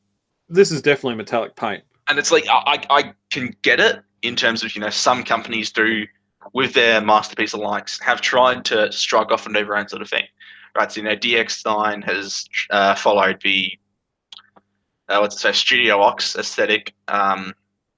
[0.49, 1.84] This is definitely metallic paint.
[2.10, 5.23] and it's like I, I I can get it in terms of you know some
[5.23, 6.06] companies do
[6.53, 10.10] with their masterpiece alikes have tried to strike off and do their own sort of
[10.10, 10.25] thing,
[10.77, 10.91] right?
[10.91, 13.71] So you know DX9 has uh, followed the
[15.10, 17.53] uh, what's it say Studio Ox aesthetic, um,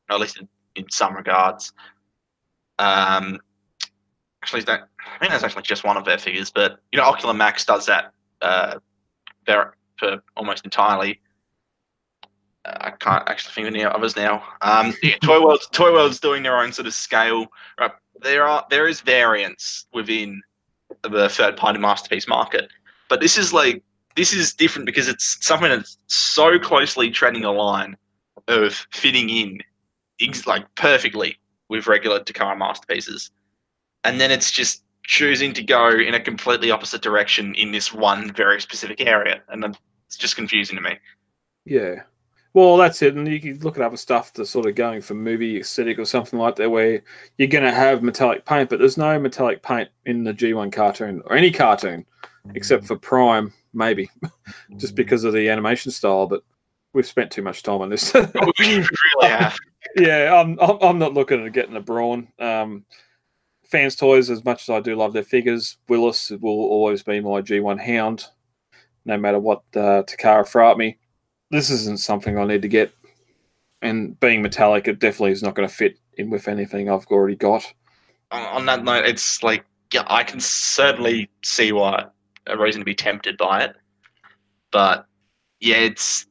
[0.10, 1.71] at least in, in some regards.
[2.79, 3.39] Um,
[4.41, 7.34] actually, that I think that's actually just one of their figures, but you know Ocular
[7.34, 8.79] Max does that uh,
[9.45, 11.21] there for almost entirely.
[12.65, 14.43] Uh, I can't actually think of any others now.
[14.62, 17.47] Um, yeah, Toy World, Toy World's doing their own sort of scale.
[17.79, 20.41] Right, there are there is variance within
[21.04, 22.69] the third party masterpiece market,
[23.10, 23.84] but this is like
[24.15, 27.97] this is different because it's something that's so closely treading a line
[28.47, 29.60] of fitting in,
[30.45, 31.38] like perfectly
[31.69, 33.32] with regular Takara masterpieces,
[34.04, 38.32] and then it's just choosing to go in a completely opposite direction in this one
[38.34, 40.97] very specific area, and it's just confusing to me.
[41.65, 42.04] Yeah.
[42.55, 43.15] Well, that's it.
[43.15, 46.05] And you can look at other stuff that's sort of going for movie aesthetic or
[46.05, 47.03] something like that, where
[47.37, 51.21] you're going to have metallic paint, but there's no metallic paint in the G1 cartoon
[51.25, 52.05] or any cartoon
[52.53, 54.09] except for Prime, maybe,
[54.77, 56.27] just because of the animation style.
[56.27, 56.43] But
[56.93, 58.13] we've spent too much time on this.
[58.13, 58.23] we
[58.59, 58.87] really
[59.23, 59.57] have.
[59.97, 62.29] yeah, I'm, I'm I'm not looking at getting a Brawn.
[62.39, 62.85] Um,
[63.65, 67.41] fans toys, as much as I do love their figures, Willis will always be my
[67.41, 68.27] G1 Hound,
[69.03, 70.97] no matter what uh, Takara throw at me.
[71.51, 72.91] This isn't something I need to get,
[73.81, 77.36] and being metallic, it definitely is not going to fit in with anything I've already
[77.36, 77.71] got.
[78.31, 82.05] on, on that note, it's like yeah, I can certainly see why
[82.47, 83.75] a reason to be tempted by it,
[84.71, 85.05] but
[85.60, 86.27] yeah, it's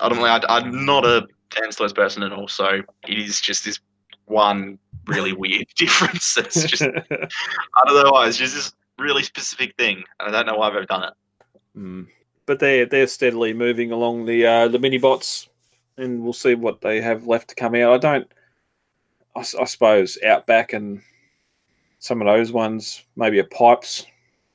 [0.00, 3.80] ultimately I, I'm not a fans toys person at all, so it is just this
[4.26, 6.36] one really weird difference.
[6.36, 8.28] It's just I don't know why.
[8.28, 11.12] It's just this really specific thing, and I don't know why I've ever done it.
[11.76, 12.06] Mm.
[12.46, 15.48] But they're they're steadily moving along the uh, the mini bots,
[15.96, 17.94] and we'll see what they have left to come out.
[17.94, 18.32] I don't,
[19.34, 21.00] I suppose Outback and
[21.98, 24.04] some of those ones, maybe a pipes,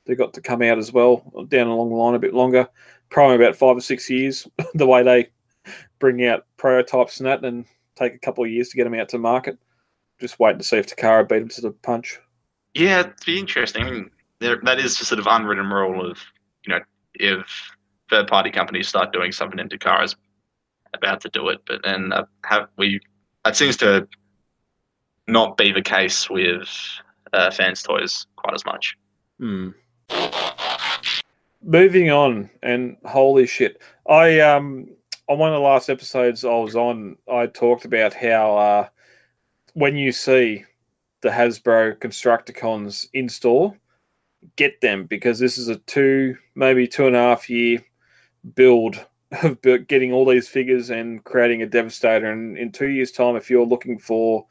[0.06, 2.68] they got to come out as well down along the line a bit longer.
[3.10, 4.46] Probably about five or six years.
[4.74, 5.28] the way they
[5.98, 7.64] bring out prototypes and that, and
[7.96, 9.58] take a couple of years to get them out to market.
[10.20, 12.18] Just waiting to see if Takara beat them to the punch.
[12.74, 13.84] Yeah, it'd be interesting.
[13.84, 16.18] I mean, there, that is the sort of unwritten rule of
[16.66, 16.80] you know
[17.14, 17.72] if
[18.10, 20.16] third party companies start doing something and Takara's
[20.94, 23.00] about to do it, but then uh, have we?
[23.46, 24.06] It seems to
[25.26, 26.68] not be the case with
[27.32, 28.96] uh, fans toys quite as much.
[29.38, 29.70] Hmm.
[31.62, 34.88] Moving on, and holy shit, I um
[35.28, 38.88] on one of the last episodes I was on, I talked about how uh,
[39.74, 40.64] when you see
[41.20, 43.76] the Hasbro Constructicons in store,
[44.56, 47.80] get them because this is a two, maybe two and a half year
[48.54, 49.04] build
[49.42, 52.30] of getting all these figures and creating a Devastator.
[52.30, 54.46] And in two years' time, if you're looking for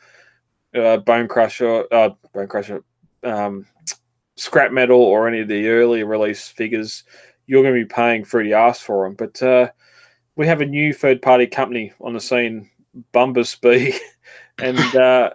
[0.75, 2.83] uh, Bone Crusher, uh, Bone Crusher,
[3.23, 3.65] um,
[4.35, 7.03] scrap metal or any of the early release figures,
[7.47, 9.15] you're going to be paying through the ass for them.
[9.15, 9.69] But uh,
[10.35, 12.69] we have a new third party company on the scene,
[13.11, 13.93] Bumblebee,
[14.59, 15.31] and uh,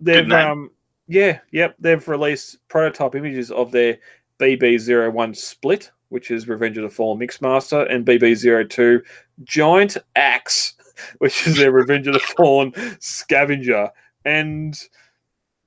[0.00, 0.70] they've um,
[1.06, 3.98] yeah, yep, they've released prototype images of their
[4.38, 9.00] BB01 split, which is Revenge of the Fallen Mixmaster, and BB02
[9.44, 10.74] Giant Axe,
[11.18, 13.90] which is their Revenge of the Fallen Scavenger.
[14.24, 14.78] And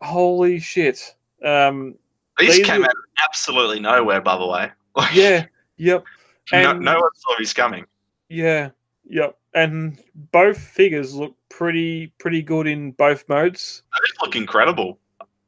[0.01, 1.15] holy shit.
[1.43, 1.95] Um,
[2.37, 4.71] These These came are- out of absolutely nowhere, by the way.
[4.95, 6.03] Like, yeah, yep.
[6.51, 7.85] no, And- no one saw he's coming.
[8.29, 8.69] Yeah,
[9.09, 9.35] yep.
[9.55, 9.99] And
[10.31, 13.81] both figures look pretty pretty good in both modes.
[13.91, 14.99] They look incredible.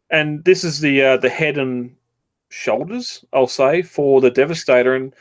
[0.10, 1.96] And this is the uh, the head and
[2.56, 4.96] shoulders, I'll say, for the Devastator.
[4.96, 5.14] And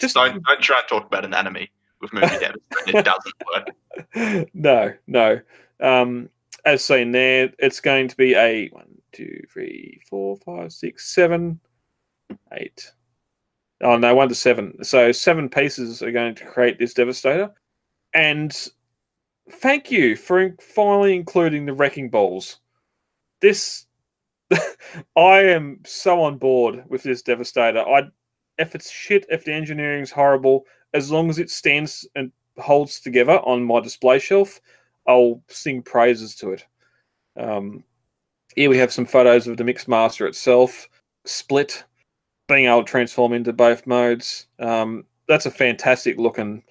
[0.00, 2.56] Just don't don't try and talk about anatomy with movie devs.
[2.86, 3.04] It
[4.14, 4.48] doesn't work.
[4.54, 5.40] no, no.
[5.80, 6.28] Um,
[6.64, 11.60] as seen there, it's going to be a one, two, three, four, five, six, seven,
[12.52, 12.90] eight.
[13.82, 14.82] Oh no, one to seven.
[14.84, 17.50] So seven pieces are going to create this Devastator.
[18.12, 18.54] And
[19.52, 22.58] thank you for in- finally including the wrecking balls.
[23.40, 23.86] This,
[25.16, 27.80] I am so on board with this Devastator.
[27.80, 28.02] I,
[28.58, 33.38] if it's shit, if the engineering's horrible, as long as it stands and holds together
[33.40, 34.60] on my display shelf,
[35.06, 36.66] I'll sing praises to it.
[37.38, 37.84] Um,
[38.56, 40.88] here we have some photos of the Mixmaster itself,
[41.24, 41.84] split,
[42.48, 44.46] being able to transform into both modes.
[44.58, 46.62] Um, that's a fantastic looking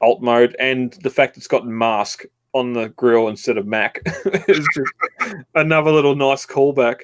[0.00, 4.00] alt mode, and the fact it's got mask on the grill instead of Mac
[4.48, 7.02] is just another little nice callback.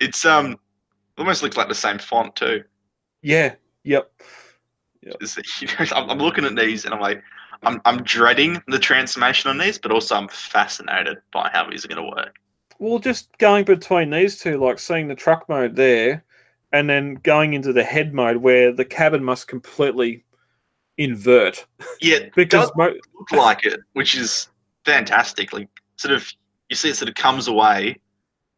[0.00, 0.58] It's um
[1.18, 2.64] almost looks like the same font too.
[3.22, 4.10] Yeah, yep.
[5.02, 7.22] You know, I'm, I'm looking at these and I'm like,
[7.62, 11.88] I'm I'm dreading the transformation on these, but also I'm fascinated by how these are
[11.88, 12.36] going to work.
[12.78, 16.24] Well, just going between these two, like seeing the truck mode there,
[16.72, 20.24] and then going into the head mode where the cabin must completely
[20.96, 21.66] invert
[22.00, 24.48] Yeah, because mo- look like it, which is
[24.84, 25.52] fantastic.
[25.52, 26.30] Like sort of,
[26.68, 27.98] you see it sort of comes away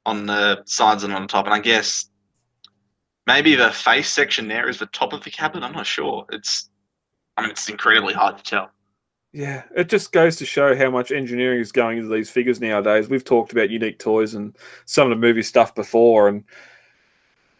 [0.06, 2.10] on the sides and on the top, and I guess
[3.26, 5.62] maybe the face section there is the top of the cabin.
[5.62, 6.26] I'm not sure.
[6.32, 6.68] It's,
[7.36, 8.70] I mean, it's incredibly hard to tell.
[9.32, 13.08] yeah, it just goes to show how much engineering is going into these figures nowadays.
[13.08, 14.54] We've talked about unique toys and
[14.84, 16.44] some of the movie stuff before, and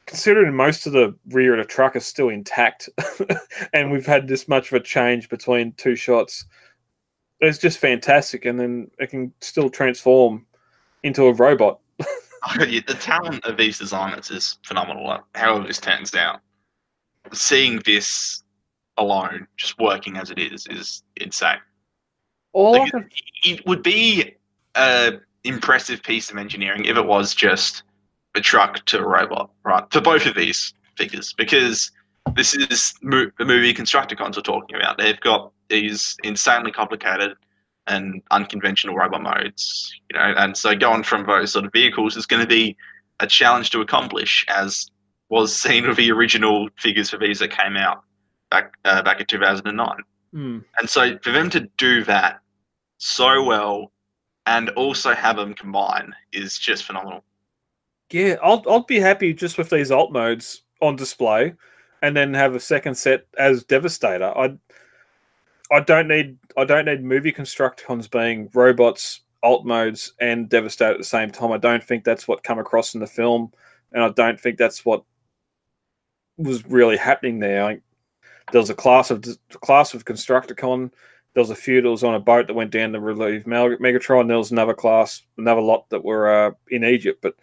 [0.07, 2.91] considering most of the rear of the truck is still intact,
[3.73, 6.45] and we've had this much of a change between two shots,
[7.47, 8.45] it's just fantastic.
[8.45, 10.47] And then it can still transform
[11.03, 11.81] into a robot.
[12.57, 15.07] The talent of these designers is phenomenal.
[15.07, 16.41] Like, however this turns out,
[17.33, 18.43] seeing this
[18.97, 21.59] alone, just working as it is, is insane.
[22.53, 23.09] All Like, I can
[23.45, 24.35] It would be
[24.75, 27.85] an impressive piece of engineering if it was just
[28.35, 29.85] a truck to a robot, right?
[29.91, 31.91] For both of these figures, because
[32.35, 34.99] this is the movie Constructicons are talking about.
[34.99, 37.33] They've got these insanely complicated
[37.89, 42.27] and unconventional robot modes, you know, and so going from those sort of vehicles is
[42.27, 42.77] going to be
[43.19, 44.87] a challenge to accomplish, as
[45.29, 48.03] was seen with the original figures for these that came out
[48.51, 49.89] back uh, back in 2009.
[50.33, 50.59] Hmm.
[50.79, 52.41] And so for them to do that
[52.99, 53.91] so well
[54.47, 57.25] and also have them combine is just phenomenal.
[58.11, 61.55] Yeah, I'll I'll be happy just with these alt modes on display,
[62.03, 64.33] and then have a second set as Devastator.
[64.37, 64.55] I
[65.73, 70.99] I don't need I don't need movie Constructicons being robots, alt modes, and Devastator at
[70.99, 71.51] the same time.
[71.51, 73.51] I don't think that's what come across in the film,
[73.93, 75.03] and I don't think that's what
[76.37, 77.65] was really happening there.
[77.65, 77.81] I,
[78.53, 79.25] there was a class of
[79.63, 80.91] class of Constructicon.
[81.35, 83.79] There was a few that was on a boat that went down to relieve Meg-
[83.79, 84.29] Megatron.
[84.29, 87.35] There was another class, another lot that were uh, in Egypt, but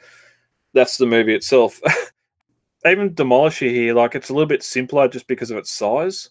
[0.74, 1.82] that's the movie itself.
[2.86, 6.30] Even Demolisher here, like it's a little bit simpler just because of its size,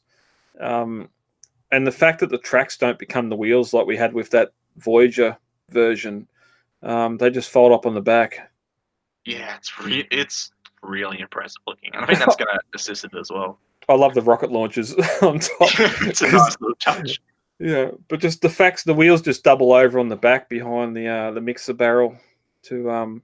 [0.61, 1.09] um,
[1.71, 4.53] and the fact that the tracks don't become the wheels like we had with that
[4.79, 5.37] Voyager
[5.71, 6.29] version.
[6.83, 8.51] Um, they just fold up on the back.
[9.25, 10.53] Yeah, it's re- it's
[10.83, 11.91] really impressive looking.
[11.93, 13.59] And I think that's going to assist it as well.
[13.89, 15.51] I love the rocket launchers on top.
[15.61, 17.21] it's a nice little touch.
[17.59, 21.09] Yeah, but just the facts, the wheels just double over on the back behind the
[21.09, 22.17] uh, the mixer barrel
[22.63, 23.23] to um,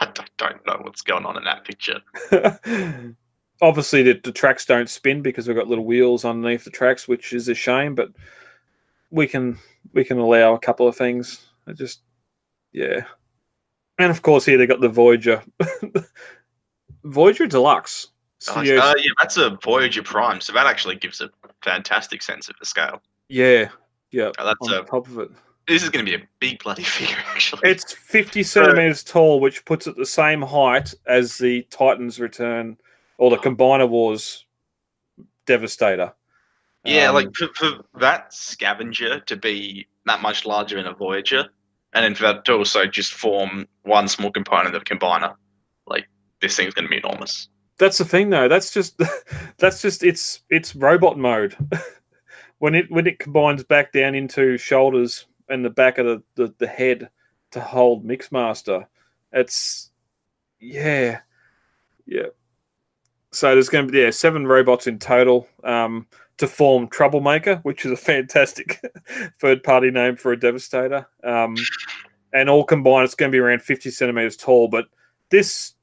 [0.00, 2.00] I don't know what's going on in that picture.
[3.62, 7.32] Obviously the, the tracks don't spin because we've got little wheels underneath the tracks, which
[7.32, 7.94] is a shame.
[7.94, 8.10] But
[9.10, 9.58] we can
[9.92, 11.46] we can allow a couple of things.
[11.66, 12.00] It just
[12.72, 13.04] yeah,
[13.98, 15.42] and of course here they got the Voyager,
[17.04, 18.08] Voyager Deluxe.
[18.48, 18.54] Nice.
[18.54, 21.30] Studios- Uh, yeah, that's a Voyager Prime, so that actually gives a
[21.62, 23.00] fantastic sense of the scale.
[23.28, 23.68] yeah,
[24.10, 24.30] yeah.
[24.38, 25.30] Uh, that's On a, top of it,
[25.66, 27.68] this is going to be a big bloody figure, actually.
[27.68, 32.76] it's fifty centimeters tall, which puts it the same height as the Titans Return
[33.18, 34.46] or the Combiner Wars
[35.46, 36.12] Devastator.
[36.84, 41.48] Yeah, Um, like for, for that scavenger to be that much larger than a Voyager,
[41.92, 45.34] and then for that to also just form one small component of combiner,
[45.86, 46.06] like
[46.40, 47.48] this thing's going to be enormous.
[47.78, 48.48] That's the thing, though.
[48.48, 49.00] That's just
[49.58, 51.56] that's just it's it's robot mode.
[52.58, 56.54] when it when it combines back down into shoulders and the back of the, the,
[56.58, 57.10] the head
[57.52, 58.86] to hold Mixmaster,
[59.32, 59.90] it's
[60.60, 61.20] yeah,
[62.06, 62.26] yeah.
[63.36, 65.46] So there's going to be yeah seven robots in total.
[65.62, 66.06] Um,
[66.38, 68.80] to form Troublemaker, which is a fantastic
[69.40, 71.06] third party name for a Devastator.
[71.24, 71.56] Um,
[72.32, 74.68] and all combined, it's going to be around 50 centimeters tall.
[74.68, 74.86] But
[75.30, 75.74] this,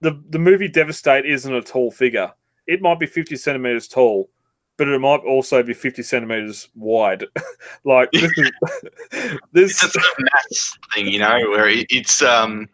[0.00, 2.32] the, the movie Devastate isn't a tall figure.
[2.66, 4.30] It might be 50 centimeters tall,
[4.76, 7.24] but it might also be 50 centimeters wide.
[7.84, 8.50] like, this is,
[9.52, 12.68] this, It's a maths thing, you know, where it, it's um,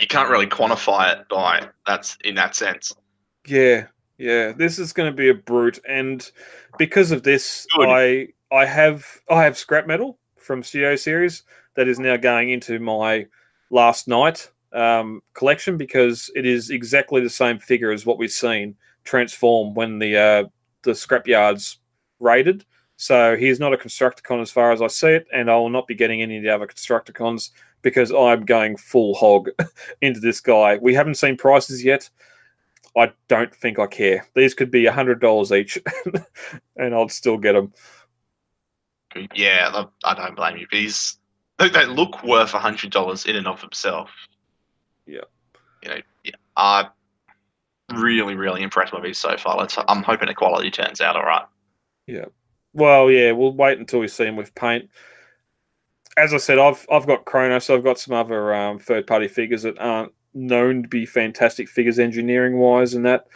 [0.00, 2.94] you can't really quantify it by that's in that sense.
[3.46, 3.86] Yeah,
[4.18, 4.52] yeah.
[4.52, 6.30] This is going to be a brute, and
[6.78, 7.88] because of this, Good.
[7.88, 11.42] I I have I have scrap metal from Studio Series
[11.76, 13.26] that is now going into my
[13.70, 18.74] last night um, collection because it is exactly the same figure as what we've seen
[19.04, 20.44] transform when the uh,
[20.82, 21.78] the scrap yards
[22.20, 22.64] raided.
[22.96, 25.70] So he is not a Constructicon as far as I see it, and I will
[25.70, 27.50] not be getting any of the other Constructicons
[27.82, 29.50] because I'm going full hog
[30.00, 30.78] into this guy.
[30.80, 32.08] We haven't seen prices yet.
[32.96, 34.26] I don't think I care.
[34.34, 35.78] These could be hundred dollars each,
[36.76, 37.72] and I'd still get them.
[39.34, 40.66] Yeah, I- don't blame you.
[40.70, 41.18] These
[41.58, 44.10] they, look worth a hundred dollars in and of themselves.
[45.06, 45.20] Yeah.
[45.82, 46.88] you know, yeah, I'm
[47.94, 49.56] really, really impressed with these so far.
[49.56, 51.44] Let's, I'm hoping the quality turns out all right.
[52.06, 52.26] Yeah.
[52.72, 54.88] Well, yeah, we'll wait until we see them with paint.
[56.16, 57.70] As I said, I've I've got Kronos.
[57.70, 61.98] I've got some other um, third party figures that aren't known to be fantastic figures
[61.98, 63.26] engineering wise, and that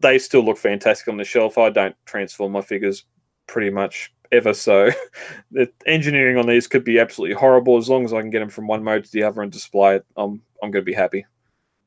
[0.00, 1.58] they still look fantastic on the shelf.
[1.58, 3.04] I don't transform my figures
[3.46, 4.90] pretty much ever, so
[5.50, 7.76] the engineering on these could be absolutely horrible.
[7.76, 9.96] As long as I can get them from one mode to the other and display
[9.96, 11.26] it, I'm I'm going to be happy.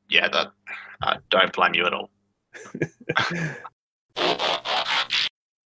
[0.08, 0.52] Yeah, that
[1.02, 2.10] I don't blame you at all.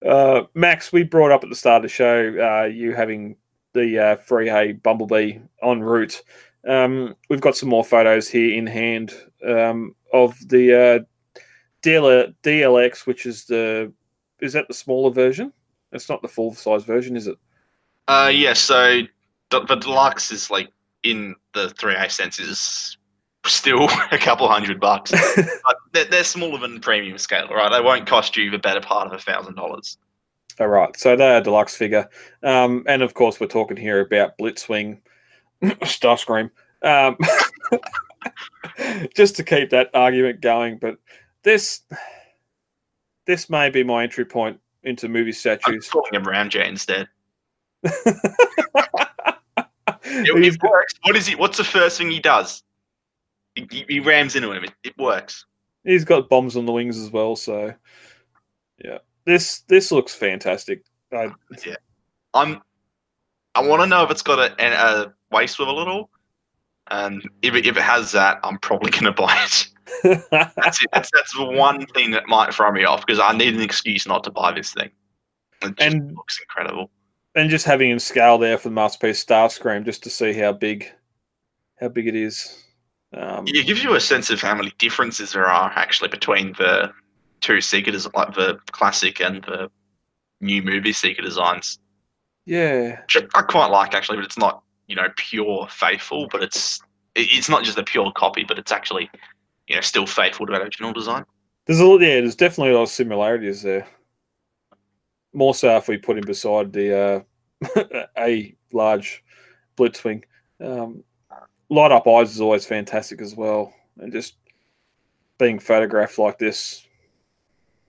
[0.07, 3.37] Uh, Max, we brought up at the start of the show uh, you having
[3.73, 6.23] the uh, 3A Bumblebee en route.
[6.67, 9.15] Um, we've got some more photos here in hand
[9.47, 11.41] um, of the uh,
[11.83, 13.93] DL- DLX, which is the
[14.41, 15.53] is that the smaller version?
[15.93, 17.37] It's not the full size version, is it?
[18.09, 18.53] Uh, yeah.
[18.55, 19.03] So
[19.51, 20.71] the, the deluxe is like
[21.03, 22.97] in the three A sense is
[23.47, 27.71] still a couple hundred bucks, but they're, they're smaller than premium scale, right?
[27.71, 29.99] They won't cost you the better part of a thousand dollars.
[30.61, 32.09] All right, so they're a deluxe figure,
[32.43, 35.01] um, and of course we're talking here about Blitzwing,
[35.83, 36.51] Starscream,
[36.83, 37.17] um,
[39.17, 40.79] just to keep that argument going.
[40.79, 40.99] But
[41.43, 41.83] this,
[43.27, 45.89] this may be my entry point into movie I'm statues.
[45.89, 47.09] talking of Ramjet instead.
[50.15, 50.95] It, works.
[51.05, 51.35] What is he?
[51.37, 52.63] What's the first thing he does?
[53.55, 54.65] He, he- rams into him.
[54.65, 55.47] It, it works.
[55.85, 57.73] he's got bombs on the wings as well, so
[58.85, 60.85] yeah, this this looks fantastic.
[61.13, 61.33] I,
[62.35, 62.61] I'm.
[63.55, 66.11] I want to know if it's got a, an- a waist swivel at all.
[66.91, 69.69] And if it, if it has that, I'm probably going to buy it.
[70.31, 70.91] That's it.
[70.93, 74.07] That's, that's the one thing that might throw me off because I need an excuse
[74.07, 74.91] not to buy this thing.
[75.63, 76.91] It just And- looks incredible.
[77.35, 80.53] and just having him scale there for the masterpiece Star Starscream just to see how
[80.53, 80.91] big
[81.81, 82.65] how big it is.
[83.15, 86.93] Um, It gives you a sense of how many differences there are actually between the
[87.41, 89.71] two Seeker designs, like the classic and the
[90.41, 91.79] new movie Seeker designs.
[92.45, 96.81] Yeah, which I quite like actually, but it's not you know pure faithful, but it's
[97.15, 99.11] it's not just a pure copy, but it's actually
[99.69, 101.25] you know still faithful to that original design.
[101.67, 102.01] there's a lot.
[102.01, 103.87] Yeah, there's definitely a lot of similarities there.
[105.33, 107.25] More so if we put him beside the
[107.75, 109.23] uh, a large
[109.77, 110.23] Blitzwing.
[110.61, 111.03] Um,
[111.71, 114.37] light up eyes is always fantastic as well, and just
[115.39, 116.87] being photographed like this.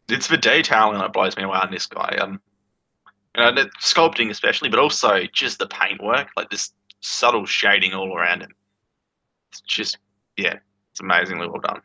[0.10, 2.18] It's the detailing that blows me away on this guy.
[2.20, 2.42] Um,
[3.36, 8.16] you know, the sculpting especially, but also just the paintwork, like this subtle shading all
[8.16, 8.54] around him.
[9.52, 9.98] It's just
[10.38, 10.56] yeah,
[10.92, 11.82] it's amazingly well done.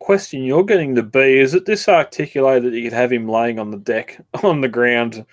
[0.00, 1.38] Question you're getting the B.
[1.38, 4.68] is it this articulated that you could have him laying on the deck on the
[4.68, 5.24] ground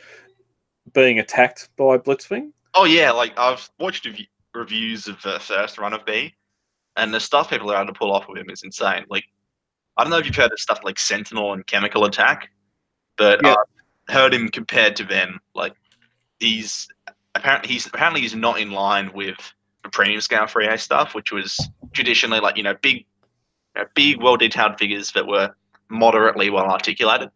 [0.93, 2.51] being attacked by Blitzwing?
[2.73, 6.33] Oh yeah, like I've watched rev- reviews of the first run of B,
[6.97, 9.05] and the stuff people are able to pull off with him is insane.
[9.09, 9.25] Like
[9.97, 12.49] I don't know if you've heard of stuff like Sentinel and Chemical Attack,
[13.17, 13.51] but Yeah.
[13.51, 13.55] I've
[14.09, 15.39] heard him compared to them.
[15.53, 15.73] Like
[16.39, 16.87] he's
[17.33, 19.37] apparently he's apparently he's not in line with
[19.83, 22.97] the premium scale 3A stuff, which was traditionally like you know big,
[23.75, 25.53] you know, big well detailed figures that were
[25.89, 27.29] moderately well articulated.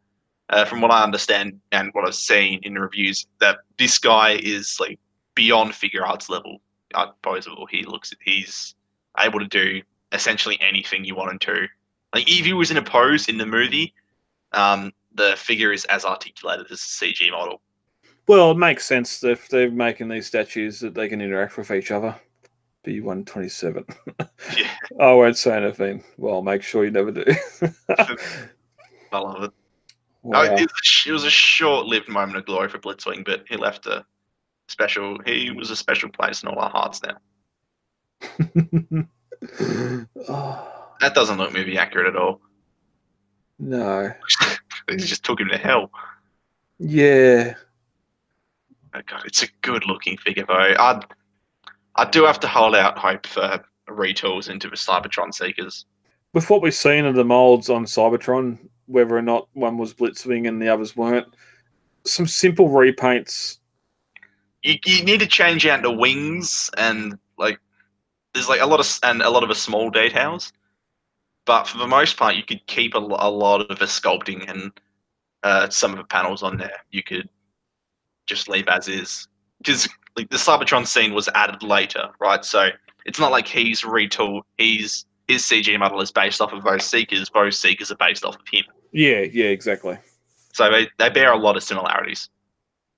[0.50, 4.32] Uh, from what I understand and what I've seen in the reviews, that this guy
[4.42, 4.98] is like
[5.36, 6.60] beyond Figuarts level
[6.96, 7.68] art posable.
[7.70, 8.76] He looks he's
[9.20, 11.68] able to do essentially anything you want him to.
[12.14, 13.94] Like if he was in a pose in the movie,
[14.54, 17.62] um, the figure is as articulated as a CG model.
[18.28, 21.90] Well, it makes sense if they're making these statues that they can interact with each
[21.92, 22.16] other.
[22.86, 23.96] B127.
[24.58, 24.70] Yeah.
[25.00, 26.04] I won't say anything.
[26.18, 27.26] Well, make sure you never do.
[29.12, 29.52] I love it.
[30.24, 30.44] No, Wow.
[30.46, 33.86] Oh, was a, it was a short-lived moment of glory for Blitzwing, but he left
[33.88, 34.06] a
[34.68, 35.18] special.
[35.26, 37.18] He was a special place in all our hearts now.
[40.30, 40.68] oh,
[41.00, 42.42] That doesn't look movie accurate at all.
[43.60, 44.12] no.
[44.92, 45.92] He just took him to hell.
[46.80, 47.56] Yeah.
[48.94, 50.54] Oh God, it's a good-looking figure though.
[50.54, 51.02] I
[51.96, 55.86] I do have to hold out hope for retools into the Cybertron Seekers.
[56.34, 60.48] With what we've seen of the molds on Cybertron, whether or not one was Blitzwing
[60.48, 61.28] and the others weren't,
[62.06, 63.58] some simple repaints.
[64.64, 67.60] You, you need to change out the wings and like
[68.34, 70.54] there's like a lot of and a lot of the small details,
[71.50, 74.72] but for the most part, you could keep a, a lot of the sculpting and
[75.42, 76.78] uh, some of the panels on there.
[76.92, 77.28] You could
[78.28, 79.28] just leave as is
[79.58, 82.46] because like the Cybertron scene was added later, right?
[82.46, 82.70] So
[83.08, 84.44] it's not like he's retooled.
[84.60, 87.32] He's his CG model is based off of those Seekers.
[87.34, 88.66] Those Seekers are based off of him.
[88.92, 89.98] Yeah, yeah, exactly.
[90.54, 92.30] So they, they bear a lot of similarities.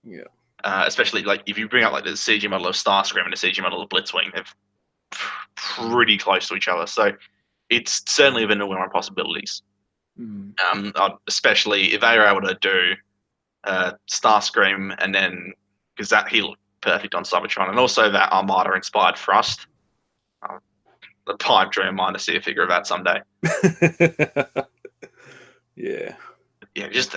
[0.03, 0.23] Yeah.
[0.65, 3.37] Uh, especially like if you bring up like the CG model of Starscream and the
[3.37, 4.43] CG model of Blitzwing, they're
[5.55, 6.85] pretty close to each other.
[6.85, 7.13] So
[7.71, 9.63] it's certainly within the realm of possibilities.
[10.19, 10.53] Mm.
[10.71, 10.93] Um,
[11.27, 12.93] especially if they were able to do
[13.63, 15.53] uh, Starscream and then
[15.95, 19.67] because that he looked perfect on Cybertron, and also that Armada inspired thrust.
[20.43, 20.57] Uh,
[21.27, 23.21] the pipe dream of mine to see a figure of that someday.
[25.75, 26.15] yeah.
[26.75, 27.15] Yeah, just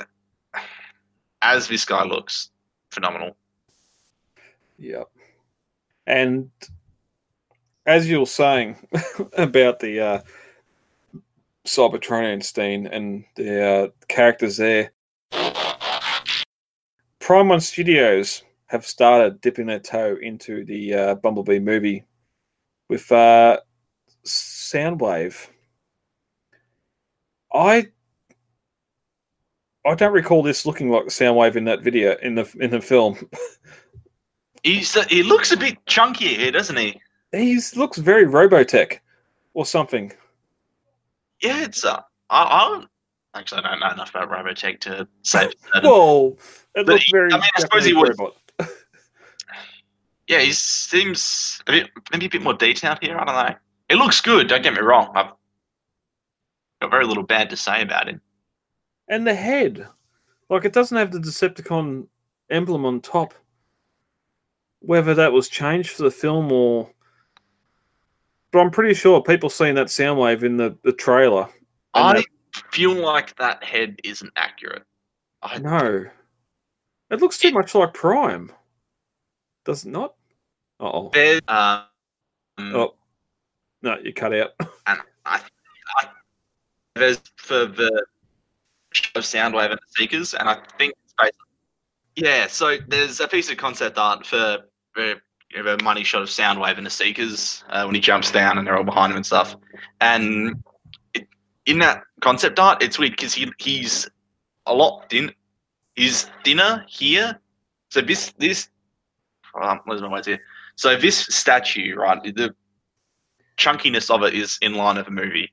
[1.43, 2.51] as this guy looks
[2.91, 3.37] phenomenal.
[4.79, 5.09] Yep.
[6.07, 6.51] And
[7.87, 8.77] as you were saying
[9.39, 10.21] about the uh,
[11.67, 14.93] Cybertronian Steen and the uh, characters there,
[17.21, 22.05] Prime One Studios have started dipping their toe into the uh, Bumblebee movie
[22.89, 23.59] with uh,
[24.27, 25.49] Soundwave.
[27.53, 27.89] I
[29.87, 33.17] I don't recall this looking like Soundwave in that video in the in the film.
[34.63, 37.01] He's uh, he looks a bit chunkier here, doesn't he?
[37.33, 38.99] He looks very Robotech
[39.53, 40.13] or something.
[41.45, 42.89] Yeah, it's uh, I, I don't
[43.35, 45.51] actually I don't know enough about Robotech to say.
[45.83, 46.39] Whoa,
[46.75, 47.31] it looks very.
[47.33, 48.17] I mean, I suppose he would.
[50.27, 53.19] yeah, he seems a bit maybe a bit more detailed here.
[53.19, 53.57] I don't know.
[53.91, 54.49] It looks good.
[54.49, 55.13] Don't get me wrong.
[55.15, 55.33] I've
[56.81, 58.23] got very little bad to say about him.
[59.09, 59.87] And the head,
[60.49, 62.07] like it doesn't have the Decepticon
[62.49, 63.35] emblem on top.
[64.81, 66.91] Whether that was changed for the film or,
[68.55, 71.49] but I'm pretty sure people seen that Soundwave in the the trailer.
[71.93, 72.23] I
[72.71, 74.85] feel like that head isn't accurate.
[75.43, 76.07] I know.
[77.11, 78.53] it looks too much like Prime.
[79.65, 80.15] Does it not?
[80.79, 81.11] Oh,
[81.49, 81.85] um,
[82.59, 82.95] oh,
[83.83, 84.53] no, you cut out.
[84.87, 85.41] and I,
[85.99, 86.09] I
[86.95, 88.07] there's for the
[88.93, 91.35] show of Soundwave and the Seekers, and I think it's based.
[92.15, 94.59] Yeah, so there's a piece of concept art for,
[94.93, 95.17] for
[95.55, 98.77] a money shot of Soundwave and the Seekers uh, when he jumps down and they're
[98.77, 99.57] all behind him and stuff.
[100.01, 100.63] And
[101.15, 101.27] it,
[101.67, 104.09] in that concept art, it's weird because he he's
[104.67, 105.33] a lot thin.
[105.97, 107.39] He's thinner here.
[107.91, 108.69] So this this
[109.55, 110.41] oh, I'm losing my words here.
[110.77, 112.23] So this statue, right?
[112.23, 112.55] The
[113.57, 115.53] chunkiness of it is in line of a movie.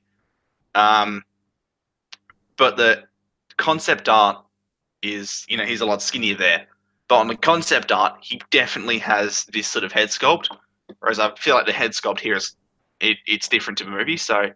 [0.74, 1.22] Um,
[2.56, 3.04] but the
[3.56, 4.44] concept art
[5.02, 6.66] is, you know, he's a lot skinnier there.
[7.12, 10.48] But on the concept art, he definitely has this sort of head sculpt.
[11.00, 12.56] Whereas I feel like the head sculpt here is
[13.00, 14.16] it, it's different to the movie.
[14.16, 14.46] So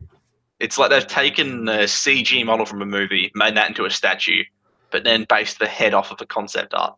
[0.59, 4.43] it's like they've taken a CG model from a movie, made that into a statue,
[4.91, 6.95] but then based the head off of the concept art.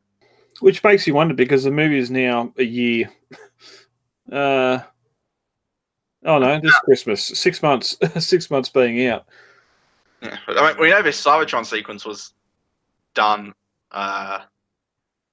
[0.60, 3.10] Which makes you wonder because the movie is now a year.
[4.30, 4.82] Uh,
[6.26, 9.24] oh no, this Christmas, six months, six months being out.
[10.20, 12.34] Yeah, I mean, we know this Cybertron sequence was
[13.14, 13.54] done.
[13.90, 14.40] Uh,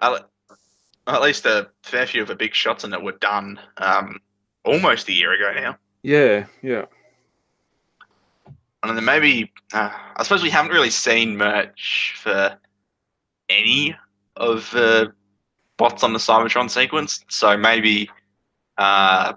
[0.02, 0.30] at,
[1.08, 4.20] at least a fair few of the big shots in it were done um,
[4.64, 5.78] almost a year ago now.
[6.04, 6.86] Yeah, yeah.
[8.84, 12.58] And then maybe uh, I suppose we haven't really seen merch for
[13.50, 13.96] any
[14.36, 15.14] of the
[15.78, 17.26] bots on the Cybertron sequence.
[17.30, 18.10] So maybe
[18.78, 19.34] uh,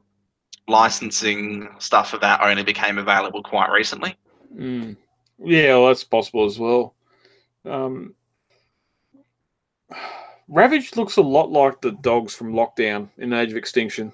[0.67, 4.17] licensing stuff for that only became available quite recently.
[4.55, 4.97] Mm.
[5.39, 6.95] Yeah, well, that's possible as well.
[7.65, 8.15] Um,
[10.49, 14.13] Ravage looks a lot like the dogs from Lockdown in Age of Extinction.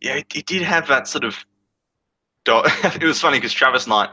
[0.00, 1.36] Yeah, it, it did have that sort of.
[2.44, 4.10] Do- it was funny because Travis Knight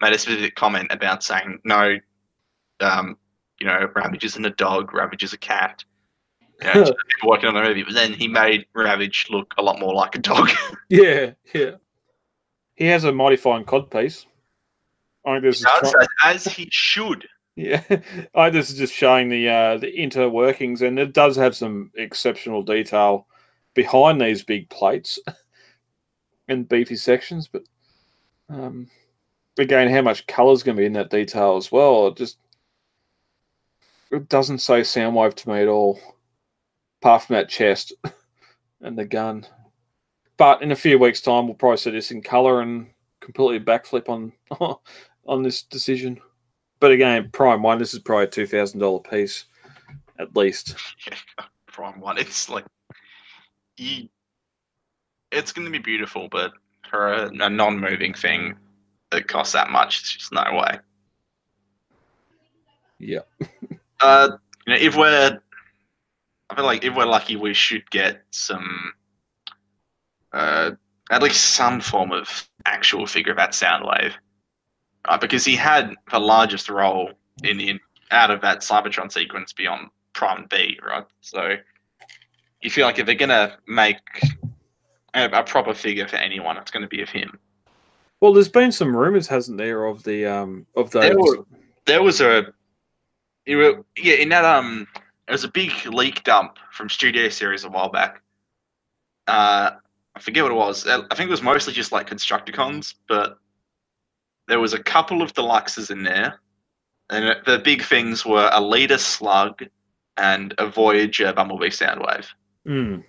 [0.00, 1.96] made a specific comment about saying no,
[2.80, 3.16] um,
[3.58, 5.84] you know, Ravage isn't a dog, Ravage is a cat.
[6.62, 6.92] You know,
[7.24, 10.18] working on the movie, but then he made Ravage look a lot more like a
[10.18, 10.50] dog.
[10.92, 11.76] Yeah, yeah.
[12.74, 14.26] He has a mighty fine codpiece.
[15.24, 15.94] I think this is Does,
[16.24, 17.28] as he should.
[17.56, 17.82] Yeah,
[18.34, 21.90] I this is just showing the uh, the inner workings, and it does have some
[21.96, 23.26] exceptional detail
[23.74, 25.18] behind these big plates
[26.48, 27.48] and beefy sections.
[27.48, 27.62] But
[28.48, 28.88] um,
[29.58, 32.08] again, how much colour is going to be in that detail as well?
[32.08, 32.38] It just
[34.10, 36.00] it doesn't say Soundwave to me at all,
[37.00, 37.92] apart from that chest
[38.80, 39.46] and the gun.
[40.36, 42.86] But in a few weeks' time, we'll probably see this in colour and
[43.20, 44.32] completely backflip on
[45.26, 46.20] on this decision.
[46.80, 49.44] But again, Prime One, this is probably a two thousand dollar piece,
[50.18, 50.76] at least.
[51.06, 52.18] Yeah, Prime One.
[52.18, 52.64] It's like
[53.76, 54.08] you.
[55.30, 56.52] It's going to be beautiful, but
[56.90, 58.56] for a, a non-moving thing
[59.10, 60.78] that costs that much, it's just no way.
[62.98, 63.20] Yeah.
[64.02, 65.38] Uh, you know, if we're,
[66.48, 68.94] I feel like if we're lucky, we should get some,
[70.32, 70.70] uh,
[71.10, 74.14] at least some form of actual figure of that Soundwave,
[75.10, 77.10] uh, because he had the largest role
[77.44, 77.78] in the
[78.10, 81.04] out of that Cybertron sequence beyond Prime B, right?
[81.20, 81.56] So
[82.62, 83.98] you feel like if they're gonna make
[85.14, 87.38] a, a proper figure for anyone, it's going to be of him.
[88.20, 91.02] Well, there's been some rumors, hasn't there, of the um of those.
[91.02, 91.44] There were-
[91.86, 92.52] There was a,
[93.48, 94.86] were, yeah, in that um,
[95.26, 98.22] there was a big leak dump from Studio Series a while back.
[99.26, 99.72] Uh,
[100.14, 100.86] I forget what it was.
[100.86, 103.38] I think it was mostly just like Constructicons, but
[104.50, 106.40] there was a couple of deluxes in there,
[107.08, 109.62] and the big things were a Leader Slug
[110.16, 112.26] and a Voyager Bumblebee Soundwave.
[112.66, 113.04] Mm.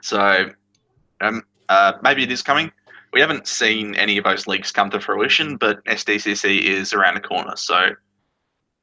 [0.00, 0.48] So,
[1.20, 2.70] um, uh, maybe it is coming.
[3.12, 7.20] We haven't seen any of those leaks come to fruition, but SDCC is around the
[7.20, 7.56] corner.
[7.56, 7.90] So,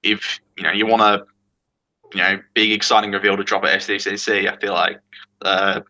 [0.03, 1.25] if you know you want a
[2.13, 4.99] you know big exciting reveal to drop at SDCC, I feel like
[5.43, 5.81] uh,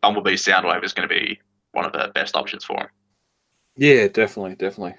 [0.00, 1.40] Bumblebee Soundwave is going to be
[1.72, 2.88] one of the best options for him.
[3.76, 4.94] Yeah, definitely, definitely.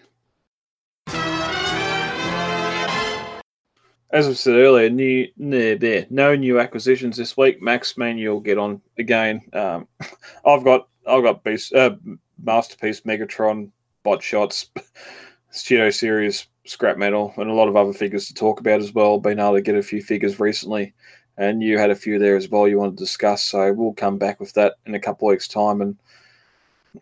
[4.12, 7.62] As I said earlier, new there, no new acquisitions this week.
[7.62, 9.42] Max Man, you'll get on again.
[9.54, 9.88] Um,
[10.46, 11.96] I've got I've got Beast, uh,
[12.42, 13.72] Masterpiece, Megatron,
[14.04, 14.70] Bot Shots,
[15.52, 19.20] Studio Series, Scrap Metal, and a lot of other figures to talk about as well.
[19.20, 20.94] Been able to get a few figures recently,
[21.38, 23.44] and you had a few there as well you want to discuss.
[23.44, 25.98] So we'll come back with that in a couple of weeks' time and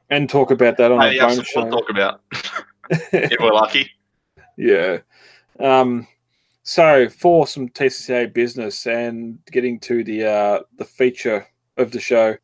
[0.09, 1.77] and talk about that on Hey, a bonus so we'll show.
[1.77, 2.21] talk about
[2.89, 3.89] if we're lucky.
[4.57, 4.99] Yeah.
[5.59, 6.07] Um,
[6.63, 11.45] so for some TCCA business and getting to the uh, the feature
[11.77, 12.35] of the show,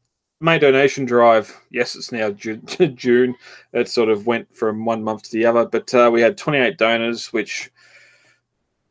[0.42, 1.56] May donation drive.
[1.70, 2.66] Yes, it's now June.
[2.96, 3.36] June.
[3.74, 6.78] It sort of went from one month to the other, but uh, we had 28
[6.78, 7.70] donors, which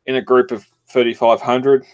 [0.05, 1.85] in a group of 3,500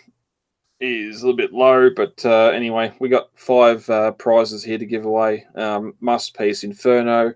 [0.85, 1.89] is a little bit low.
[1.89, 5.45] But uh, anyway, we got five uh, prizes here to give away.
[5.55, 7.33] Um, Masterpiece Inferno,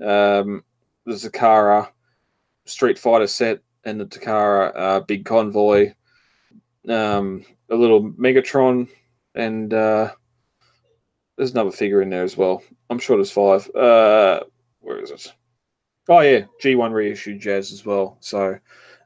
[0.00, 0.64] um,
[1.04, 1.88] the Takara
[2.64, 5.92] Street Fighter set, and the Takara uh, Big Convoy,
[6.88, 8.88] um, a little Megatron,
[9.34, 10.12] and uh,
[11.36, 12.62] there's another figure in there as well.
[12.90, 13.68] I'm sure there's five.
[13.74, 14.40] Uh,
[14.80, 15.32] where is it?
[16.08, 18.16] Oh yeah, G1 reissued Jazz as well.
[18.20, 18.58] So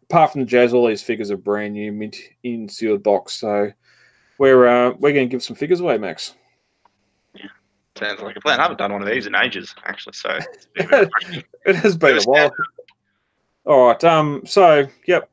[0.08, 3.34] apart from the Jazz, all these figures are brand new, mint in sealed box.
[3.34, 3.70] So
[4.38, 6.34] we're uh, we're going to give some figures away, Max.
[7.34, 7.46] Yeah,
[7.96, 8.60] sounds like a plan.
[8.60, 10.14] I haven't done one of these in ages, actually.
[10.14, 12.50] So it's a bit of a- It has been a while.
[13.64, 14.04] All right.
[14.04, 14.42] Um.
[14.44, 15.30] So, yep.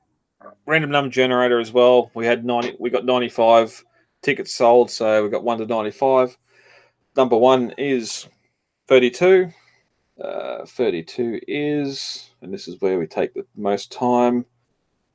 [0.65, 2.09] Random number generator as well.
[2.13, 2.75] We had ninety.
[2.79, 3.83] We got ninety-five
[4.21, 4.89] tickets sold.
[4.89, 6.35] So we got one to ninety-five.
[7.15, 8.27] Number one is
[8.87, 9.51] thirty-two.
[10.23, 14.45] Uh, thirty-two is, and this is where we take the most time.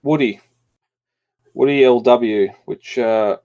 [0.03, 0.41] Woody.
[1.55, 3.39] Woody LW, which uh,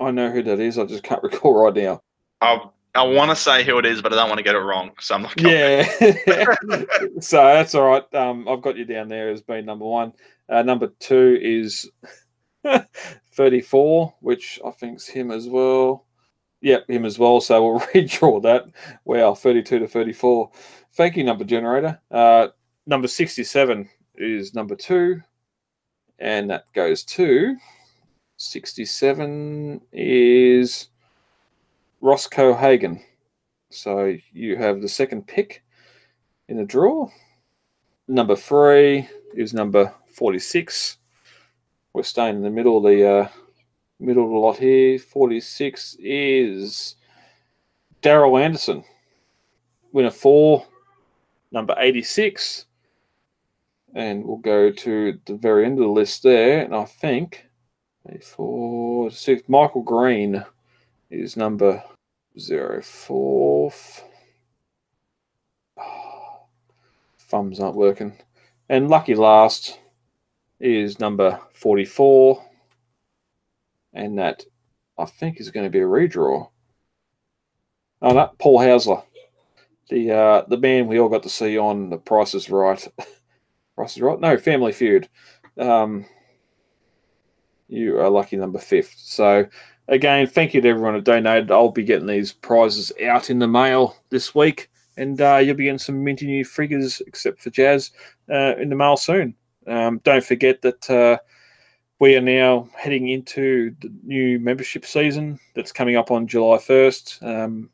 [0.00, 0.78] I know who that is.
[0.78, 2.00] I just can't recall right now.
[2.40, 2.60] I
[2.94, 4.90] I want to say who it is, but I don't want to get it wrong,
[4.98, 5.40] so I'm not.
[5.40, 5.84] Yeah.
[7.20, 8.14] so that's all right.
[8.14, 10.12] Um, I've got you down there as being number one.
[10.48, 11.88] Uh, number two is
[13.32, 16.06] 34, which I think's him as well.
[16.62, 17.40] Yep, him as well.
[17.40, 18.64] So we'll redraw that.
[19.04, 20.50] Wow, 32 to 34.
[20.94, 22.00] Thank you, number generator.
[22.10, 22.48] Uh,
[22.86, 23.88] number 67
[24.20, 25.22] is number two.
[26.18, 27.56] And that goes to
[28.36, 30.88] 67 is
[32.00, 33.02] Roscoe Hagen.
[33.70, 35.62] So you have the second pick
[36.48, 37.08] in the draw.
[38.08, 40.98] Number three is number 46.
[41.92, 43.28] We're staying in the middle of the uh,
[44.00, 44.98] middle of the lot here.
[44.98, 46.96] 46 is
[48.02, 48.84] Daryl Anderson.
[49.92, 50.66] Winner four,
[51.52, 52.66] number 86.
[53.94, 56.62] And we'll go to the very end of the list there.
[56.62, 57.46] And I think
[58.22, 60.44] four, six, Michael Green
[61.10, 61.82] is number
[62.38, 63.72] zero four.
[67.18, 68.16] Thumbs aren't working.
[68.68, 69.78] And lucky last
[70.60, 72.44] is number 44.
[73.92, 74.44] And that,
[74.98, 76.48] I think, is going to be a redraw.
[78.02, 79.04] Oh, no, Paul Hausler.
[79.88, 82.86] The, uh, the man we all got to see on The Price is Right.
[83.80, 84.20] Price is Right?
[84.20, 85.08] No, Family Feud.
[85.56, 86.04] Um,
[87.66, 88.92] you are lucky number fifth.
[88.98, 89.46] So,
[89.88, 91.50] again, thank you to everyone who donated.
[91.50, 94.68] I'll be getting these prizes out in the mail this week,
[94.98, 97.92] and uh, you'll be getting some minty new figures, except for Jazz,
[98.30, 99.34] uh, in the mail soon.
[99.66, 101.16] Um, don't forget that uh,
[102.00, 107.22] we are now heading into the new membership season that's coming up on July 1st.
[107.22, 107.70] Um,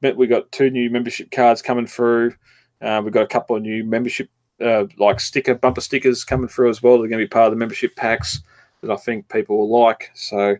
[0.00, 2.32] but we got two new membership cards coming through.
[2.80, 4.30] Uh, we've got a couple of new membership,
[4.62, 6.98] uh, like sticker bumper stickers coming through as well.
[6.98, 8.40] They're going to be part of the membership packs
[8.82, 10.10] that I think people will like.
[10.14, 10.56] So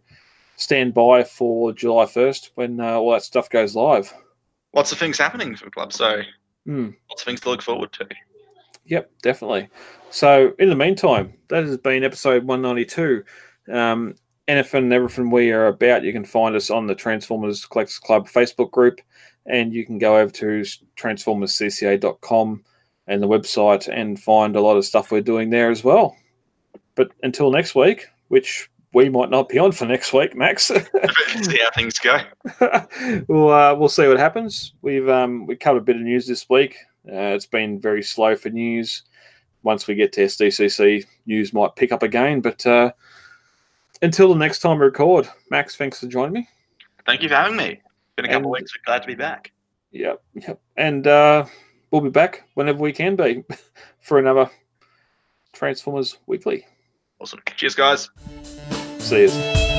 [0.57, 4.13] stand by for July 1st when uh, all that stuff goes live.
[4.75, 6.23] Lots of things happening for the club, so
[6.65, 6.91] Hmm.
[7.11, 8.09] lots of things to look forward to.
[8.87, 9.69] Yep, definitely.
[10.11, 13.25] So, in the meantime, that has been episode 192.
[13.73, 14.15] Um,
[14.49, 18.29] anything and everything we are about, you can find us on the Transformers Collectors Club
[18.29, 19.01] Facebook group,
[19.47, 20.63] and you can go over to
[20.97, 22.65] transformerscca.com
[23.07, 26.17] and the website and find a lot of stuff we're doing there as well.
[26.95, 30.65] But until next week, which we might not be on for next week, Max.
[30.67, 32.19] See how things go.
[33.29, 34.75] we'll uh, we'll see what happens.
[34.83, 36.77] We've um, we covered a bit of news this week.
[37.09, 39.03] Uh, it's been very slow for news.
[39.63, 42.41] Once we get to SDCC, news might pick up again.
[42.41, 42.93] But uh,
[44.03, 46.49] until the next time we record, Max, thanks for joining me.
[47.07, 47.81] Thank you for having me.
[48.17, 48.73] Been a couple of And- weeks.
[48.85, 49.53] Glad to be back.
[49.93, 50.61] Yep, yep.
[50.77, 51.45] And uh,
[51.93, 53.45] we'll be back whenever we can be
[54.01, 54.51] for another
[55.53, 56.67] Transformers Weekly.
[57.21, 57.41] Awesome.
[57.57, 58.11] Cheers, guys.
[58.99, 59.72] See you.